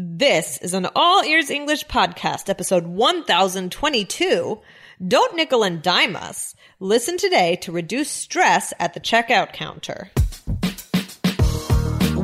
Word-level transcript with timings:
This 0.00 0.58
is 0.58 0.74
an 0.74 0.86
All 0.94 1.24
Ears 1.24 1.50
English 1.50 1.88
podcast, 1.88 2.48
episode 2.48 2.86
1022. 2.86 4.60
Don't 5.08 5.34
nickel 5.34 5.64
and 5.64 5.82
dime 5.82 6.14
us. 6.14 6.54
Listen 6.78 7.16
today 7.16 7.56
to 7.62 7.72
reduce 7.72 8.08
stress 8.08 8.72
at 8.78 8.94
the 8.94 9.00
checkout 9.00 9.52
counter. 9.52 10.12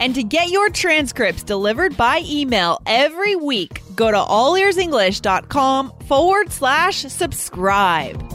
And 0.00 0.14
to 0.14 0.22
get 0.22 0.50
your 0.50 0.70
transcripts 0.70 1.42
delivered 1.42 1.96
by 1.96 2.22
email 2.24 2.80
every 2.86 3.36
week, 3.36 3.82
go 3.94 4.10
to 4.10 4.16
allearsenglish.com 4.16 5.92
forward 6.06 6.52
slash 6.52 6.98
subscribe. 6.98 8.28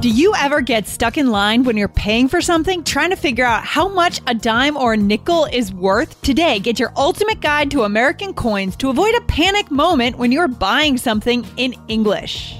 Do 0.00 0.08
you 0.08 0.32
ever 0.34 0.62
get 0.62 0.88
stuck 0.88 1.18
in 1.18 1.30
line 1.30 1.64
when 1.64 1.76
you're 1.76 1.86
paying 1.86 2.28
for 2.28 2.40
something, 2.40 2.84
trying 2.84 3.10
to 3.10 3.16
figure 3.16 3.44
out 3.44 3.64
how 3.64 3.86
much 3.86 4.22
a 4.26 4.34
dime 4.34 4.78
or 4.78 4.94
a 4.94 4.96
nickel 4.96 5.44
is 5.44 5.74
worth? 5.74 6.22
Today, 6.22 6.58
get 6.58 6.80
your 6.80 6.90
ultimate 6.96 7.40
guide 7.42 7.70
to 7.72 7.82
American 7.82 8.32
coins 8.32 8.76
to 8.76 8.88
avoid 8.88 9.14
a 9.14 9.20
panic 9.22 9.70
moment 9.70 10.16
when 10.16 10.32
you're 10.32 10.48
buying 10.48 10.96
something 10.96 11.46
in 11.58 11.74
English. 11.88 12.59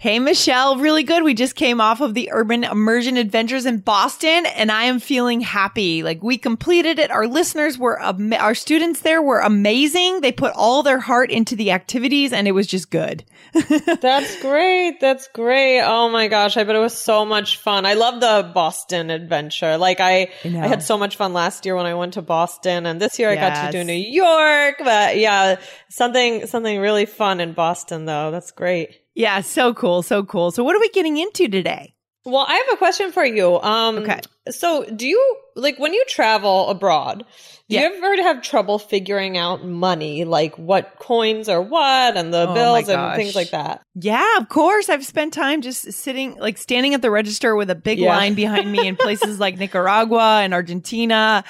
Hey, 0.00 0.20
Michelle, 0.20 0.76
really 0.76 1.02
good. 1.02 1.24
We 1.24 1.34
just 1.34 1.56
came 1.56 1.80
off 1.80 2.00
of 2.00 2.14
the 2.14 2.30
Urban 2.30 2.62
Immersion 2.62 3.16
Adventures 3.16 3.66
in 3.66 3.78
Boston, 3.78 4.46
and 4.46 4.70
I 4.70 4.84
am 4.84 5.00
feeling 5.00 5.40
happy. 5.40 6.04
Like 6.04 6.22
we 6.22 6.38
completed 6.38 7.00
it. 7.00 7.10
Our 7.10 7.26
listeners 7.26 7.76
were, 7.76 8.00
am- 8.00 8.32
our 8.32 8.54
students 8.54 9.00
there 9.00 9.20
were 9.20 9.40
amazing. 9.40 10.20
They 10.20 10.30
put 10.30 10.52
all 10.54 10.84
their 10.84 11.00
heart 11.00 11.32
into 11.32 11.56
the 11.56 11.72
activities, 11.72 12.32
and 12.32 12.46
it 12.46 12.52
was 12.52 12.68
just 12.68 12.92
good. 12.92 13.24
That's 14.00 14.40
great. 14.40 15.00
That's 15.00 15.26
great. 15.34 15.80
Oh 15.80 16.08
my 16.10 16.28
gosh, 16.28 16.56
I 16.56 16.62
bet 16.62 16.76
it 16.76 16.78
was 16.78 16.96
so 16.96 17.24
much 17.24 17.56
fun. 17.56 17.84
I 17.84 17.94
love 17.94 18.20
the 18.20 18.52
Boston 18.54 19.10
adventure. 19.10 19.78
Like 19.78 19.98
I, 19.98 20.30
I, 20.44 20.48
had 20.48 20.84
so 20.84 20.96
much 20.96 21.16
fun 21.16 21.32
last 21.32 21.66
year 21.66 21.74
when 21.74 21.86
I 21.86 21.94
went 21.94 22.14
to 22.14 22.22
Boston, 22.22 22.86
and 22.86 23.00
this 23.00 23.18
year 23.18 23.30
I 23.30 23.34
got 23.34 23.66
to 23.66 23.76
do 23.76 23.82
New 23.82 23.94
York. 23.94 24.76
But 24.78 25.18
yeah, 25.18 25.58
something 25.88 26.46
something 26.46 26.78
really 26.78 27.06
fun 27.06 27.40
in 27.40 27.52
Boston 27.52 28.04
though. 28.04 28.30
That's 28.30 28.52
great. 28.52 29.00
Yeah, 29.18 29.40
so 29.40 29.74
cool, 29.74 30.02
so 30.02 30.22
cool. 30.22 30.52
So, 30.52 30.62
what 30.62 30.76
are 30.76 30.80
we 30.80 30.88
getting 30.90 31.16
into 31.16 31.48
today? 31.48 31.94
Well, 32.24 32.44
I 32.48 32.54
have 32.54 32.74
a 32.74 32.76
question 32.76 33.10
for 33.10 33.24
you. 33.24 33.58
Um, 33.60 33.98
Okay. 33.98 34.20
So, 34.50 34.84
do 34.84 35.06
you 35.06 35.36
like 35.56 35.78
when 35.78 35.92
you 35.92 36.04
travel 36.08 36.68
abroad? 36.70 37.24
Do 37.68 37.74
Yeah. 37.76 37.88
you 37.88 37.96
ever 37.96 38.22
have 38.22 38.42
trouble 38.42 38.78
figuring 38.78 39.36
out 39.36 39.64
money, 39.64 40.24
like 40.24 40.56
what 40.56 40.98
coins 41.00 41.48
are 41.50 41.60
what, 41.60 42.16
and 42.16 42.32
the 42.32 42.46
Oh 42.48 42.54
bills 42.54 42.88
and 42.88 43.16
things 43.16 43.34
like 43.34 43.50
that? 43.50 43.82
Yeah, 43.94 44.36
of 44.38 44.48
course. 44.48 44.88
I've 44.88 45.04
spent 45.04 45.34
time 45.34 45.60
just 45.62 45.92
sitting, 45.92 46.36
like 46.38 46.56
standing 46.58 46.94
at 46.94 47.02
the 47.02 47.10
register 47.10 47.56
with 47.56 47.68
a 47.70 47.74
big 47.74 47.98
Yeah. 47.98 48.16
line 48.16 48.34
behind 48.34 48.70
me 48.72 48.86
in 48.86 48.96
places 48.96 49.38
like 49.44 49.58
Nicaragua 49.58 50.40
and 50.42 50.54
Argentina, 50.54 51.44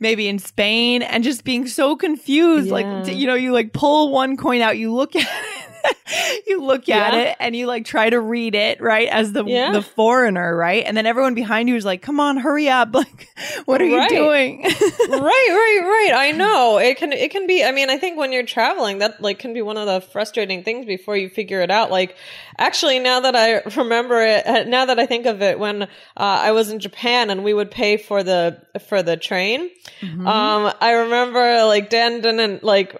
maybe 0.00 0.26
in 0.26 0.38
Spain, 0.40 1.02
and 1.02 1.22
just 1.22 1.44
being 1.44 1.68
so 1.68 1.94
confused. 1.96 2.68
Yeah. 2.68 2.72
Like, 2.72 3.06
you 3.08 3.26
know, 3.26 3.34
you 3.34 3.52
like 3.52 3.72
pull 3.72 4.10
one 4.10 4.36
coin 4.36 4.60
out, 4.62 4.78
you 4.78 4.92
look 4.92 5.14
at 5.14 5.22
it, 5.22 5.69
you 6.46 6.62
look 6.62 6.88
at 6.88 7.14
Yeah. 7.14 7.20
it, 7.20 7.36
and 7.40 7.54
you 7.56 7.66
like 7.66 7.84
try 7.84 8.10
to 8.10 8.20
read 8.20 8.54
it, 8.54 8.80
right? 8.80 9.08
As 9.08 9.32
the, 9.32 9.44
Yeah. 9.44 9.72
the 9.72 9.82
foreigner, 9.82 10.54
right? 10.56 10.84
And 10.86 10.96
then 10.96 11.06
everyone 11.06 11.34
behind 11.34 11.68
you 11.68 11.76
is 11.76 11.84
like, 11.84 12.02
come 12.02 12.20
on, 12.20 12.36
hurry 12.36 12.68
up. 12.68 12.94
Like, 13.00 13.28
what 13.64 13.80
are 13.80 13.86
Right. 13.86 14.10
you 14.10 14.16
doing? 14.16 14.62
right, 14.64 14.68
right, 15.08 15.80
right. 15.82 16.12
I 16.14 16.32
know 16.36 16.76
it 16.78 16.98
can. 16.98 17.12
It 17.12 17.30
can 17.30 17.46
be. 17.46 17.64
I 17.64 17.72
mean, 17.72 17.88
I 17.88 17.96
think 17.96 18.18
when 18.18 18.32
you're 18.32 18.44
traveling, 18.44 18.98
that 18.98 19.20
like 19.22 19.38
can 19.38 19.54
be 19.54 19.62
one 19.62 19.76
of 19.78 19.86
the 19.86 20.00
frustrating 20.00 20.62
things 20.62 20.84
before 20.86 21.16
you 21.16 21.28
figure 21.30 21.60
it 21.62 21.70
out. 21.70 21.90
Like, 21.90 22.16
actually, 22.58 22.98
now 22.98 23.20
that 23.20 23.34
I 23.34 23.62
remember 23.80 24.22
it, 24.22 24.46
uh, 24.46 24.64
now 24.64 24.84
that 24.86 24.98
I 24.98 25.06
think 25.06 25.24
of 25.26 25.40
it, 25.40 25.58
when 25.58 25.82
uh, 25.84 25.86
I 26.16 26.52
was 26.52 26.70
in 26.70 26.80
Japan 26.80 27.30
and 27.30 27.42
we 27.42 27.54
would 27.54 27.70
pay 27.70 27.96
for 27.96 28.22
the 28.22 28.60
for 28.88 29.02
the 29.02 29.16
train, 29.16 29.70
um, 30.02 30.72
I 30.80 30.92
remember 31.04 31.64
like 31.64 31.88
Dan 31.88 32.20
didn't 32.20 32.62
like 32.62 32.94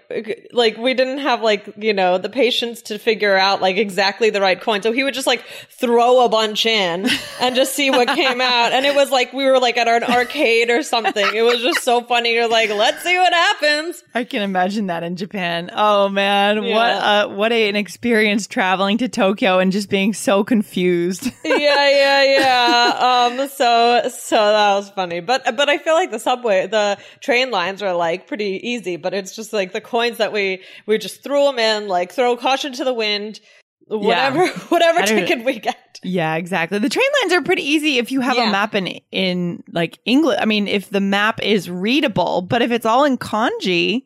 like 0.51 0.77
we 0.77 0.93
didn't 0.95 1.19
have 1.19 1.41
like 1.41 1.71
you 1.77 1.93
know 1.93 2.17
the 2.17 2.29
patience 2.71 2.87
to 2.89 2.97
figure 2.99 3.37
out 3.37 3.61
like 3.61 3.77
exactly 3.77 4.29
the 4.29 4.41
right 4.41 4.59
coin, 4.59 4.81
so 4.81 4.91
he 4.91 5.03
would 5.03 5.13
just 5.13 5.27
like 5.27 5.43
throw 5.69 6.23
a 6.25 6.29
bunch 6.29 6.65
in 6.65 7.07
and 7.41 7.55
just 7.55 7.75
see 7.75 7.89
what 7.91 8.07
came 8.07 8.41
out, 8.41 8.71
and 8.73 8.85
it 8.85 8.95
was 8.95 9.11
like 9.11 9.33
we 9.33 9.45
were 9.45 9.59
like 9.59 9.77
at 9.77 9.87
an 9.87 10.03
arcade 10.03 10.69
or 10.69 10.83
something. 10.83 11.25
It 11.35 11.41
was 11.43 11.61
just 11.61 11.83
so 11.83 12.01
funny. 12.01 12.33
You're 12.33 12.47
like, 12.49 12.69
let's 12.69 13.03
see 13.03 13.17
what 13.17 13.33
happens. 13.33 14.03
I 14.13 14.23
can 14.23 14.41
imagine 14.41 14.87
that 14.87 15.03
in 15.03 15.15
Japan. 15.15 15.69
Oh 15.73 16.09
man, 16.09 16.63
Yeah. 16.63 16.75
what 16.75 16.91
uh, 17.31 17.35
what 17.35 17.51
a, 17.51 17.69
an 17.69 17.75
experience 17.75 18.47
traveling 18.47 18.97
to 18.99 19.09
Tokyo 19.09 19.59
and 19.59 19.71
just 19.71 19.89
being 19.89 20.13
so 20.13 20.43
confused. 20.43 21.25
yeah, 21.43 21.89
yeah, 21.89 22.23
yeah. 22.23 23.27
Um, 23.41 23.47
so, 23.49 24.09
so 24.09 24.35
that 24.35 24.75
was 24.75 24.89
funny. 24.91 25.19
But, 25.19 25.55
but 25.55 25.69
I 25.69 25.77
feel 25.77 25.93
like 25.93 26.11
the 26.11 26.19
subway, 26.19 26.67
the 26.67 26.97
train 27.19 27.51
lines 27.51 27.81
are 27.81 27.93
like 27.93 28.27
pretty 28.27 28.59
easy, 28.67 28.95
but 28.97 29.13
it's 29.13 29.35
just 29.35 29.53
like 29.53 29.73
the 29.73 29.81
coins 29.81 30.17
that 30.17 30.31
we, 30.31 30.61
we 30.85 30.97
just 30.97 31.23
threw 31.23 31.45
them 31.45 31.59
in, 31.59 31.87
like 31.87 32.11
throw 32.11 32.35
caution 32.37 32.60
to 32.69 32.83
the 32.83 32.93
wind, 32.93 33.39
whatever, 33.87 34.47
whatever 34.69 35.01
ticket 35.03 35.43
we 35.43 35.59
get. 35.59 35.99
yeah, 36.03 36.35
exactly. 36.35 36.79
The 36.79 36.89
train 36.89 37.07
lines 37.21 37.33
are 37.33 37.41
pretty 37.41 37.63
easy 37.63 37.97
if 37.97 38.11
you 38.11 38.21
have 38.21 38.35
Yeah. 38.37 38.49
a 38.49 38.51
map 38.51 38.75
in 38.75 38.87
in 39.11 39.63
like 39.71 39.99
English. 40.05 40.37
I 40.41 40.45
mean, 40.45 40.67
if 40.67 40.89
the 40.89 41.01
map 41.01 41.41
is 41.41 41.69
readable, 41.69 42.41
but 42.41 42.61
if 42.61 42.71
it's 42.71 42.85
all 42.85 43.03
in 43.03 43.17
kanji, 43.17 44.03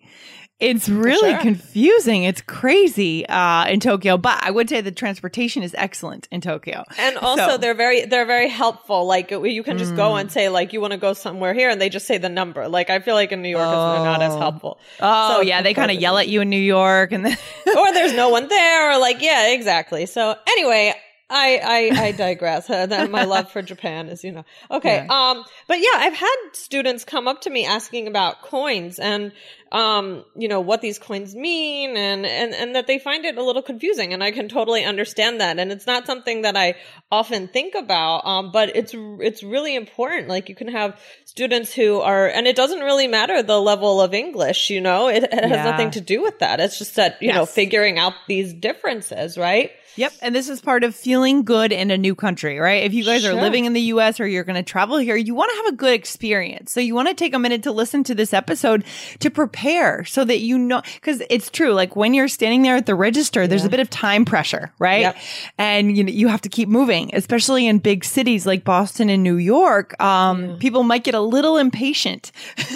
it's 0.60 0.88
really 0.88 1.32
sure. 1.32 1.42
confusing. 1.42 2.24
It's 2.24 2.42
crazy 2.42 3.28
uh, 3.28 3.66
in 3.68 3.80
Tokyo, 3.82 4.18
but 4.18 4.40
I 4.42 4.52
would 4.52 4.70
say 4.70 4.80
the 4.82 4.92
transportation 4.92 5.64
is 5.64 5.76
excellent 5.78 6.28
in 6.32 6.40
Tokyo. 6.42 6.84
And 6.98 7.18
also 7.18 7.48
So- 7.50 7.58
they're 7.58 7.74
very, 7.74 8.06
they're 8.06 8.26
very 8.26 8.48
helpful. 8.48 9.06
Like 9.06 9.32
you 9.32 9.64
can 9.64 9.78
just 9.78 9.96
go 9.96 10.16
and 10.16 10.32
say 10.32 10.48
like, 10.50 10.72
you 10.72 10.80
want 10.80 10.92
to 10.94 10.98
go 10.98 11.14
somewhere 11.14 11.54
here 11.54 11.70
and 11.70 11.82
they 11.82 11.90
just 11.90 12.08
say 12.08 12.18
the 12.18 12.30
number. 12.30 12.70
Like 12.70 12.90
I 12.90 13.00
feel 13.00 13.16
like 13.16 13.32
in 13.34 13.42
New 13.42 13.50
York, 13.50 13.64
they're 13.70 14.06
not 14.06 14.22
as 14.22 14.34
Oh. 14.34 14.40
helpful. 14.40 14.80
Oh 15.02 15.36
So, 15.36 15.42
yeah, 15.42 15.62
they 15.62 15.74
kind 15.74 15.92
of 15.92 15.98
yell 16.00 16.18
at 16.18 16.28
you 16.30 16.42
in 16.42 16.50
New 16.50 16.58
York, 16.58 17.12
and 17.12 17.26
then 17.26 17.38
or 17.78 17.94
there's 17.94 18.14
no 18.14 18.30
one 18.30 18.48
there, 18.48 18.92
or 18.92 18.98
like, 19.00 19.22
yeah, 19.22 19.50
exactly. 19.54 20.06
So 20.06 20.36
anyway, 20.48 20.94
I 21.30 21.92
I, 21.96 22.04
I 22.08 22.12
digress. 22.12 22.68
That 22.76 23.10
my 23.10 23.24
love 23.24 23.52
for 23.52 23.62
Japan 23.62 24.10
is, 24.10 24.24
you 24.24 24.32
know, 24.32 24.46
okay. 24.70 25.06
Um, 25.10 25.44
but 25.68 25.80
yeah, 25.80 25.96
I've 25.96 26.14
had 26.14 26.36
students 26.54 27.04
come 27.04 27.28
up 27.28 27.42
to 27.42 27.50
me 27.50 27.66
asking 27.66 28.08
about 28.08 28.42
coins 28.44 29.00
and 29.00 29.32
um, 29.72 30.24
you 30.38 30.48
know, 30.48 30.62
what 30.62 30.82
these 30.82 31.00
coins 31.00 31.36
mean, 31.36 31.98
and 31.98 32.26
and 32.26 32.54
and 32.54 32.76
that 32.76 32.88
they 32.88 32.98
find 33.00 33.26
it 33.26 33.38
a 33.38 33.44
little 33.44 33.62
confusing, 33.64 34.14
and 34.14 34.24
I 34.24 34.32
can 34.32 34.48
totally 34.48 34.86
understand 34.86 35.42
that. 35.42 35.60
And 35.60 35.72
it's 35.72 35.88
not 35.88 36.06
something 36.06 36.44
that 36.44 36.56
I 36.56 36.76
often 37.12 37.48
think 37.50 37.76
about, 37.76 38.26
um, 38.26 38.52
but 38.52 38.76
it's 38.76 38.94
it's 38.96 39.44
really 39.44 39.76
important. 39.76 40.30
Like 40.30 40.48
you 40.48 40.56
can 40.56 40.70
have 40.70 40.98
students 41.26 41.74
who 41.74 42.00
are, 42.00 42.28
and 42.28 42.48
it 42.48 42.56
doesn't 42.56 42.80
really 42.82 43.08
matter 43.08 43.42
the 43.44 43.60
level 43.60 44.00
of 44.00 44.14
English. 44.14 44.70
You 44.70 44.80
know, 44.82 45.10
it, 45.10 45.24
it 45.24 45.34
has 45.44 45.52
Yeah. 45.52 45.64
nothing 45.72 45.92
to 45.92 46.02
do 46.02 46.22
with 46.22 46.40
that. 46.40 46.60
It's 46.62 46.78
just 46.78 46.96
that 46.96 47.22
you 47.22 47.34
know 47.34 47.46
figuring 47.46 47.98
out 48.00 48.14
these 48.28 48.54
differences, 48.54 49.38
right? 49.38 49.72
Yep. 49.98 50.14
And 50.22 50.36
this 50.36 50.50
is 50.50 50.62
part 50.62 50.84
of 50.84 50.96
feeling 50.96 51.44
good 51.44 51.72
in 51.72 51.92
a 51.92 51.98
new 51.98 52.16
country, 52.16 52.60
right? 52.60 52.84
If 52.84 52.94
you 52.94 53.04
guys 53.04 53.26
are 53.26 53.34
living 53.34 53.66
in 53.66 53.74
the 53.74 53.82
US 53.82 54.20
or 54.20 54.28
you're 54.28 54.44
going 54.44 54.56
to 54.56 54.64
travel 54.64 54.98
here, 54.98 55.16
you 55.16 55.34
want 55.34 55.52
to 55.52 55.56
have 55.58 55.74
a 55.74 55.78
good 55.78 55.94
experience. 55.94 56.72
So 56.72 56.80
you 56.80 56.96
want 56.96 57.08
to 57.08 57.14
take 57.14 57.34
a 57.34 57.40
minute 57.40 57.64
to 57.64 57.72
listen 57.72 58.04
to 58.06 58.16
this 58.16 58.34
episode 58.34 58.84
to 59.20 59.30
prepare 59.30 60.04
so 60.06 60.26
that 60.26 60.40
you 60.40 60.58
know, 60.58 60.82
because 60.96 61.22
it's 61.30 61.50
true. 61.50 61.74
Like 61.74 61.96
when 61.96 62.14
you're 62.14 62.28
standing 62.28 62.62
there 62.62 62.76
at 62.76 62.86
the 62.86 62.96
register, 62.96 63.48
there's 63.48 63.66
a 63.66 63.70
bit 63.70 63.80
of 63.80 63.90
time 63.90 64.26
pressure, 64.26 64.72
right? 64.80 65.02
Yep. 65.02 65.18
And 65.58 65.98
you 65.98 66.04
know, 66.04 66.12
you 66.12 66.28
have 66.28 66.42
to 66.42 66.50
keep 66.50 66.68
moving, 66.70 67.12
especially 67.14 67.68
in 67.68 67.80
big 67.80 68.04
cities 68.04 68.46
like 68.46 68.64
Boston 68.64 69.10
and 69.10 69.24
New 69.24 69.38
York. 69.38 70.00
Um, 70.02 70.58
people 70.60 70.84
might 70.84 71.04
get 71.04 71.16
a 71.16 71.22
little 71.22 71.58
impatient. 71.58 72.32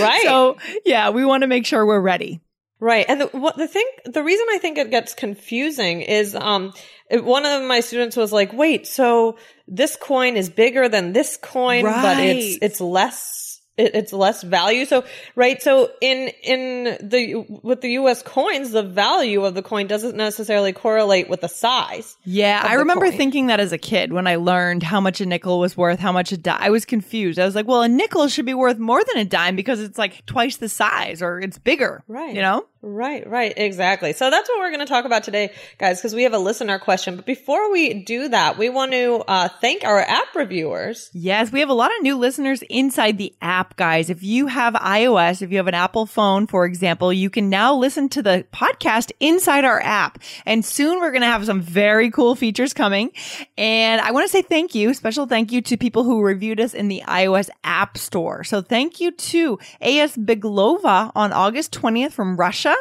Right. 0.00 0.22
So 0.22 0.56
yeah, 0.84 1.10
we 1.10 1.24
want 1.24 1.42
to 1.42 1.46
make 1.46 1.66
sure 1.66 1.84
we're 1.84 2.00
ready. 2.00 2.40
Right. 2.78 3.06
And 3.08 3.22
the, 3.22 3.26
what 3.28 3.56
the 3.56 3.66
thing, 3.68 3.86
the 4.04 4.22
reason 4.22 4.46
I 4.50 4.58
think 4.58 4.76
it 4.76 4.90
gets 4.90 5.14
confusing 5.14 6.02
is, 6.02 6.34
um, 6.34 6.74
it, 7.08 7.24
one 7.24 7.46
of 7.46 7.62
my 7.62 7.80
students 7.80 8.16
was 8.16 8.32
like, 8.32 8.52
wait, 8.52 8.86
so 8.86 9.38
this 9.66 9.96
coin 9.96 10.36
is 10.36 10.50
bigger 10.50 10.88
than 10.88 11.12
this 11.12 11.38
coin, 11.40 11.84
but 11.84 12.18
it's, 12.18 12.58
it's 12.60 12.80
less, 12.80 13.45
it, 13.76 13.94
it's 13.94 14.12
less 14.12 14.42
value. 14.42 14.84
So, 14.84 15.04
right. 15.34 15.60
So 15.62 15.90
in, 16.00 16.28
in 16.42 16.84
the, 17.08 17.44
with 17.62 17.80
the 17.80 17.90
US 17.92 18.22
coins, 18.22 18.70
the 18.70 18.82
value 18.82 19.44
of 19.44 19.54
the 19.54 19.62
coin 19.62 19.86
doesn't 19.86 20.16
necessarily 20.16 20.72
correlate 20.72 21.28
with 21.28 21.42
the 21.42 21.48
size. 21.48 22.16
Yeah, 22.24 22.62
I 22.64 22.74
remember 22.74 23.06
coin. 23.06 23.16
thinking 23.16 23.46
that 23.48 23.60
as 23.60 23.72
a 23.72 23.78
kid 23.78 24.12
when 24.12 24.26
I 24.26 24.36
learned 24.36 24.82
how 24.82 25.00
much 25.00 25.20
a 25.20 25.26
nickel 25.26 25.58
was 25.58 25.76
worth, 25.76 25.98
how 25.98 26.12
much 26.12 26.32
a 26.32 26.36
dime. 26.36 26.58
I 26.60 26.70
was 26.70 26.84
confused. 26.84 27.38
I 27.38 27.44
was 27.44 27.54
like, 27.54 27.66
well, 27.66 27.82
a 27.82 27.88
nickel 27.88 28.28
should 28.28 28.46
be 28.46 28.54
worth 28.54 28.78
more 28.78 29.02
than 29.04 29.18
a 29.18 29.24
dime 29.24 29.56
because 29.56 29.80
it's 29.80 29.98
like 29.98 30.24
twice 30.26 30.56
the 30.56 30.68
size 30.68 31.22
or 31.22 31.40
it's 31.40 31.58
bigger. 31.58 32.02
Right. 32.08 32.34
You 32.34 32.42
know? 32.42 32.66
Right, 32.88 33.28
right, 33.28 33.52
exactly. 33.56 34.12
So 34.12 34.30
that's 34.30 34.48
what 34.48 34.60
we're 34.60 34.70
going 34.70 34.78
to 34.78 34.86
talk 34.86 35.06
about 35.06 35.24
today, 35.24 35.52
guys, 35.76 35.98
because 35.98 36.14
we 36.14 36.22
have 36.22 36.34
a 36.34 36.38
listener 36.38 36.78
question. 36.78 37.16
But 37.16 37.26
before 37.26 37.72
we 37.72 37.94
do 38.04 38.28
that, 38.28 38.58
we 38.58 38.68
want 38.68 38.92
to 38.92 39.24
uh, 39.26 39.48
thank 39.60 39.82
our 39.82 39.98
app 39.98 40.32
reviewers. 40.36 41.10
Yes, 41.12 41.50
we 41.50 41.58
have 41.58 41.68
a 41.68 41.74
lot 41.74 41.90
of 41.96 42.00
new 42.02 42.16
listeners 42.16 42.62
inside 42.70 43.18
the 43.18 43.34
app, 43.42 43.74
guys. 43.74 44.08
If 44.08 44.22
you 44.22 44.46
have 44.46 44.74
iOS, 44.74 45.42
if 45.42 45.50
you 45.50 45.56
have 45.56 45.66
an 45.66 45.74
Apple 45.74 46.06
phone, 46.06 46.46
for 46.46 46.64
example, 46.64 47.12
you 47.12 47.28
can 47.28 47.50
now 47.50 47.74
listen 47.74 48.08
to 48.10 48.22
the 48.22 48.46
podcast 48.52 49.10
inside 49.18 49.64
our 49.64 49.80
app. 49.82 50.20
And 50.44 50.64
soon 50.64 51.00
we're 51.00 51.10
going 51.10 51.22
to 51.22 51.26
have 51.26 51.44
some 51.44 51.60
very 51.60 52.12
cool 52.12 52.36
features 52.36 52.72
coming. 52.72 53.10
And 53.58 54.00
I 54.00 54.12
want 54.12 54.26
to 54.26 54.30
say 54.30 54.42
thank 54.42 54.76
you, 54.76 54.94
special 54.94 55.26
thank 55.26 55.50
you 55.50 55.60
to 55.62 55.76
people 55.76 56.04
who 56.04 56.22
reviewed 56.22 56.60
us 56.60 56.72
in 56.72 56.86
the 56.86 57.02
iOS 57.08 57.50
App 57.64 57.98
Store. 57.98 58.44
So 58.44 58.62
thank 58.62 59.00
you 59.00 59.10
to 59.10 59.58
AS 59.80 60.16
Biglova 60.16 61.10
on 61.16 61.32
August 61.32 61.72
20th 61.72 62.12
from 62.12 62.36
Russia, 62.36 62.75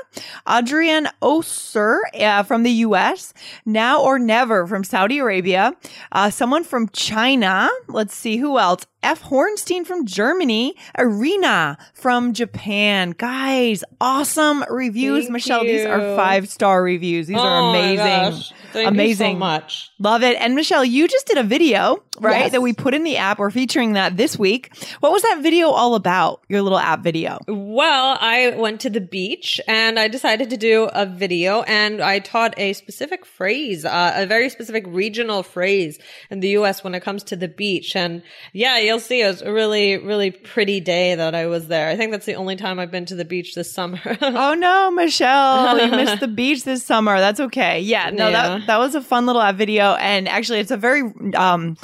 Adrian 0.47 1.07
Oser 1.21 1.99
uh, 2.13 2.43
from 2.43 2.63
the 2.63 2.71
US, 2.71 3.33
Now 3.65 4.01
or 4.01 4.19
Never 4.19 4.67
from 4.67 4.83
Saudi 4.83 5.19
Arabia, 5.19 5.73
uh, 6.11 6.29
someone 6.29 6.63
from 6.63 6.89
China. 6.89 7.69
Let's 7.87 8.15
see 8.15 8.37
who 8.37 8.57
else. 8.59 8.85
F. 9.05 9.21
Hornstein 9.23 9.85
from 9.85 10.05
Germany, 10.05 10.75
Arena 10.97 11.77
from 11.93 12.33
Japan. 12.33 13.11
Guys, 13.11 13.83
awesome 14.01 14.63
reviews. 14.69 15.25
Thank 15.25 15.33
Michelle, 15.33 15.61
these 15.63 15.85
are 15.85 16.15
five 16.15 16.49
star 16.49 16.81
reviews. 16.81 17.27
These 17.27 17.37
are 17.37 17.59
Oh 17.59 17.71
my 17.71 17.77
amazing. 17.77 18.43
amazing. 18.87 19.27
you 19.27 19.33
so 19.35 19.39
much. 19.39 19.91
Love 19.99 20.23
it. 20.23 20.35
And 20.39 20.55
Michelle, 20.55 20.83
you 20.83 21.07
just 21.07 21.27
did 21.27 21.37
a 21.37 21.43
video, 21.43 22.03
right? 22.19 22.39
Yes. 22.39 22.51
That 22.53 22.61
we 22.61 22.73
put 22.73 22.93
in 22.95 23.03
the 23.03 23.17
app. 23.17 23.37
We're 23.39 23.51
featuring 23.51 23.93
that 23.93 24.17
this 24.17 24.37
week. 24.39 24.75
What 25.01 25.11
was 25.11 25.21
that 25.21 25.39
video 25.41 25.69
all 25.69 25.95
about? 25.95 26.41
Your 26.49 26.61
little 26.63 26.79
app 26.79 27.01
video. 27.01 27.37
Well, 27.47 28.17
I 28.19 28.55
went 28.57 28.81
to 28.81 28.89
the 28.89 29.01
beach 29.01 29.61
and 29.67 29.99
I 29.99 30.07
decided 30.07 30.49
to 30.49 30.57
do 30.57 30.85
a 30.91 31.05
video 31.05 31.61
and 31.61 32.01
I 32.01 32.19
taught 32.19 32.55
a 32.57 32.73
specific 32.73 33.25
phrase, 33.25 33.85
uh, 33.85 34.13
a 34.15 34.25
very 34.25 34.49
specific 34.49 34.83
regional 34.87 35.43
phrase 35.43 35.99
in 36.29 36.39
the 36.39 36.49
US 36.49 36.83
when 36.83 36.95
it 36.95 37.01
comes 37.03 37.23
to 37.25 37.35
the 37.35 37.47
beach. 37.47 37.95
And 37.95 38.23
yeah, 38.51 38.77
you'll 38.79 38.94
see 38.99 39.21
it 39.21 39.27
was 39.27 39.41
a 39.41 39.51
really, 39.51 39.97
really 39.97 40.31
pretty 40.31 40.79
day 40.79 41.15
that 41.15 41.35
I 41.35 41.47
was 41.47 41.67
there. 41.67 41.89
I 41.89 41.95
think 41.95 42.11
that's 42.11 42.25
the 42.25 42.35
only 42.35 42.55
time 42.55 42.79
I've 42.79 42.91
been 42.91 43.05
to 43.07 43.15
the 43.15 43.25
beach 43.25 43.55
this 43.55 43.71
summer. 43.71 43.99
Oh 44.21 44.53
no, 44.53 44.91
Michelle, 44.91 45.79
you 45.79 45.91
missed 46.03 46.19
the 46.19 46.27
beach 46.27 46.63
this 46.63 46.83
summer. 46.83 47.19
That's 47.19 47.39
okay. 47.39 47.79
Yeah, 47.79 48.09
no, 48.11 48.29
Yeah. 48.29 48.47
that 48.59 48.67
that 48.67 48.77
was 48.79 48.95
a 48.95 49.01
fun 49.01 49.25
little 49.25 49.41
video, 49.53 49.93
and 49.95 50.27
actually, 50.27 50.59
it's 50.59 50.71
a 50.71 50.77
very, 50.77 51.03
um, 51.35 51.77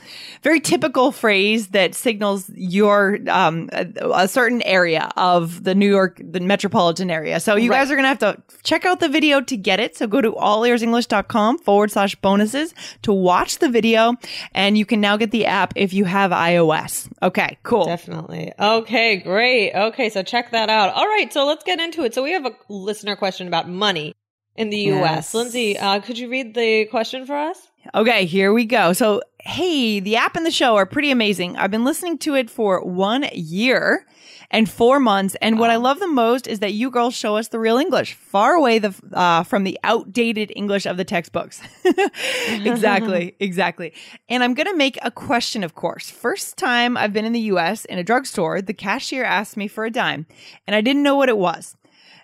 very 0.44 0.60
typical 0.60 1.12
phrase 1.12 1.69
that 1.69 1.96
signals 1.96 2.50
your 2.56 3.18
um 3.30 3.69
a, 3.74 3.88
a 4.13 4.28
certain 4.28 4.62
area 4.63 5.10
of 5.18 5.63
the 5.63 5.75
New 5.75 5.90
York, 5.90 6.19
the 6.24 6.40
metropolitan 6.40 7.10
area. 7.12 7.40
So 7.40 7.56
you 7.56 7.69
Right. 7.72 7.78
guys 7.80 7.92
are 7.92 7.96
gonna 7.96 8.08
have 8.08 8.19
to 8.19 8.42
check 8.63 8.86
out 8.86 9.00
the 9.00 9.10
video 9.10 9.42
to 9.42 9.58
get 9.58 9.80
it. 9.80 9.96
So 9.98 10.08
go 10.08 10.22
to 10.22 10.31
allearsenglish.com 10.34 11.60
forward 11.60 11.92
slash 11.92 12.16
bonuses 12.16 12.74
to 13.04 13.13
watch 13.13 13.60
the 13.60 13.69
video, 13.69 14.16
and 14.54 14.78
you 14.78 14.86
can 14.86 15.00
now 15.02 15.18
get 15.18 15.31
the 15.31 15.46
app 15.46 15.74
if 15.75 15.94
you 15.94 16.06
have 16.06 16.31
iOS. 16.31 17.00
Okay, 17.21 17.57
cool. 17.63 17.86
Definitely. 17.86 18.51
Okay, 18.59 19.18
great. 19.18 19.74
Okay, 19.74 20.09
so 20.09 20.24
check 20.24 20.51
that 20.51 20.69
out. 20.69 20.94
All 20.94 21.06
right, 21.06 21.31
so 21.31 21.45
let's 21.45 21.63
get 21.63 21.80
into 21.80 22.03
it. 22.03 22.13
So 22.13 22.24
we 22.24 22.31
have 22.31 22.45
a 22.45 22.56
listener 22.69 23.15
question 23.15 23.48
about 23.48 23.69
money 23.69 24.15
in 24.56 24.69
the 24.69 24.77
US. 24.77 25.01
Yes. 25.01 25.33
Lindsay, 25.33 25.77
uh, 25.77 26.00
could 26.01 26.18
you 26.18 26.30
read 26.30 26.53
the 26.53 26.86
question 26.86 27.25
for 27.25 27.36
us? 27.36 27.57
Okay, 27.95 28.25
here 28.25 28.53
we 28.53 28.65
go. 28.65 28.94
So, 28.94 29.21
hey, 29.39 30.00
the 30.00 30.15
app 30.15 30.36
and 30.36 30.45
the 30.45 30.51
show 30.51 30.75
are 30.75 30.86
pretty 30.86 31.09
amazing. 31.09 31.57
I've 31.57 31.71
been 31.71 31.83
listening 31.83 32.18
to 32.19 32.36
it 32.36 32.50
for 32.50 32.83
one 32.83 33.25
year 33.33 34.06
and 34.51 34.69
four 34.69 35.00
months. 35.00 35.36
And 35.42 35.57
what 35.57 35.69
I 35.69 35.77
love 35.77 36.00
the 36.00 36.07
most 36.07 36.45
is 36.45 36.59
that 36.59 36.74
you 36.74 36.92
girls 36.92 37.15
show 37.15 37.38
us 37.38 37.48
the 37.48 37.57
real 37.57 37.77
English, 37.77 38.13
far 38.13 38.53
away 38.53 38.77
the, 38.77 38.94
uh, 39.13 39.44
from 39.44 39.63
the 39.63 39.80
outdated 39.83 40.51
English 40.56 40.86
of 40.86 40.98
the 40.98 41.06
textbooks. 41.06 41.62
exactly, 42.48 43.36
exactly. 43.39 43.94
And 44.30 44.44
I'm 44.44 44.53
going 44.53 44.68
to 44.68 44.75
make 44.75 45.00
a 45.01 45.09
question, 45.09 45.63
of 45.63 45.74
course. 45.74 46.12
First 46.12 46.57
time 46.57 46.98
I've 46.98 47.13
been 47.13 47.25
in 47.25 47.33
the 47.33 47.39
US 47.39 47.86
in 47.86 47.98
a 47.98 48.03
drugstore, 48.03 48.62
the 48.62 48.74
cashier 48.74 49.24
asked 49.24 49.57
me 49.57 49.68
for 49.68 49.86
a 49.86 49.92
dime, 49.92 50.27
and 50.68 50.75
I 50.75 50.81
didn't 50.81 51.03
know 51.03 51.15
what 51.15 51.30
it 51.30 51.38
was. 51.38 51.75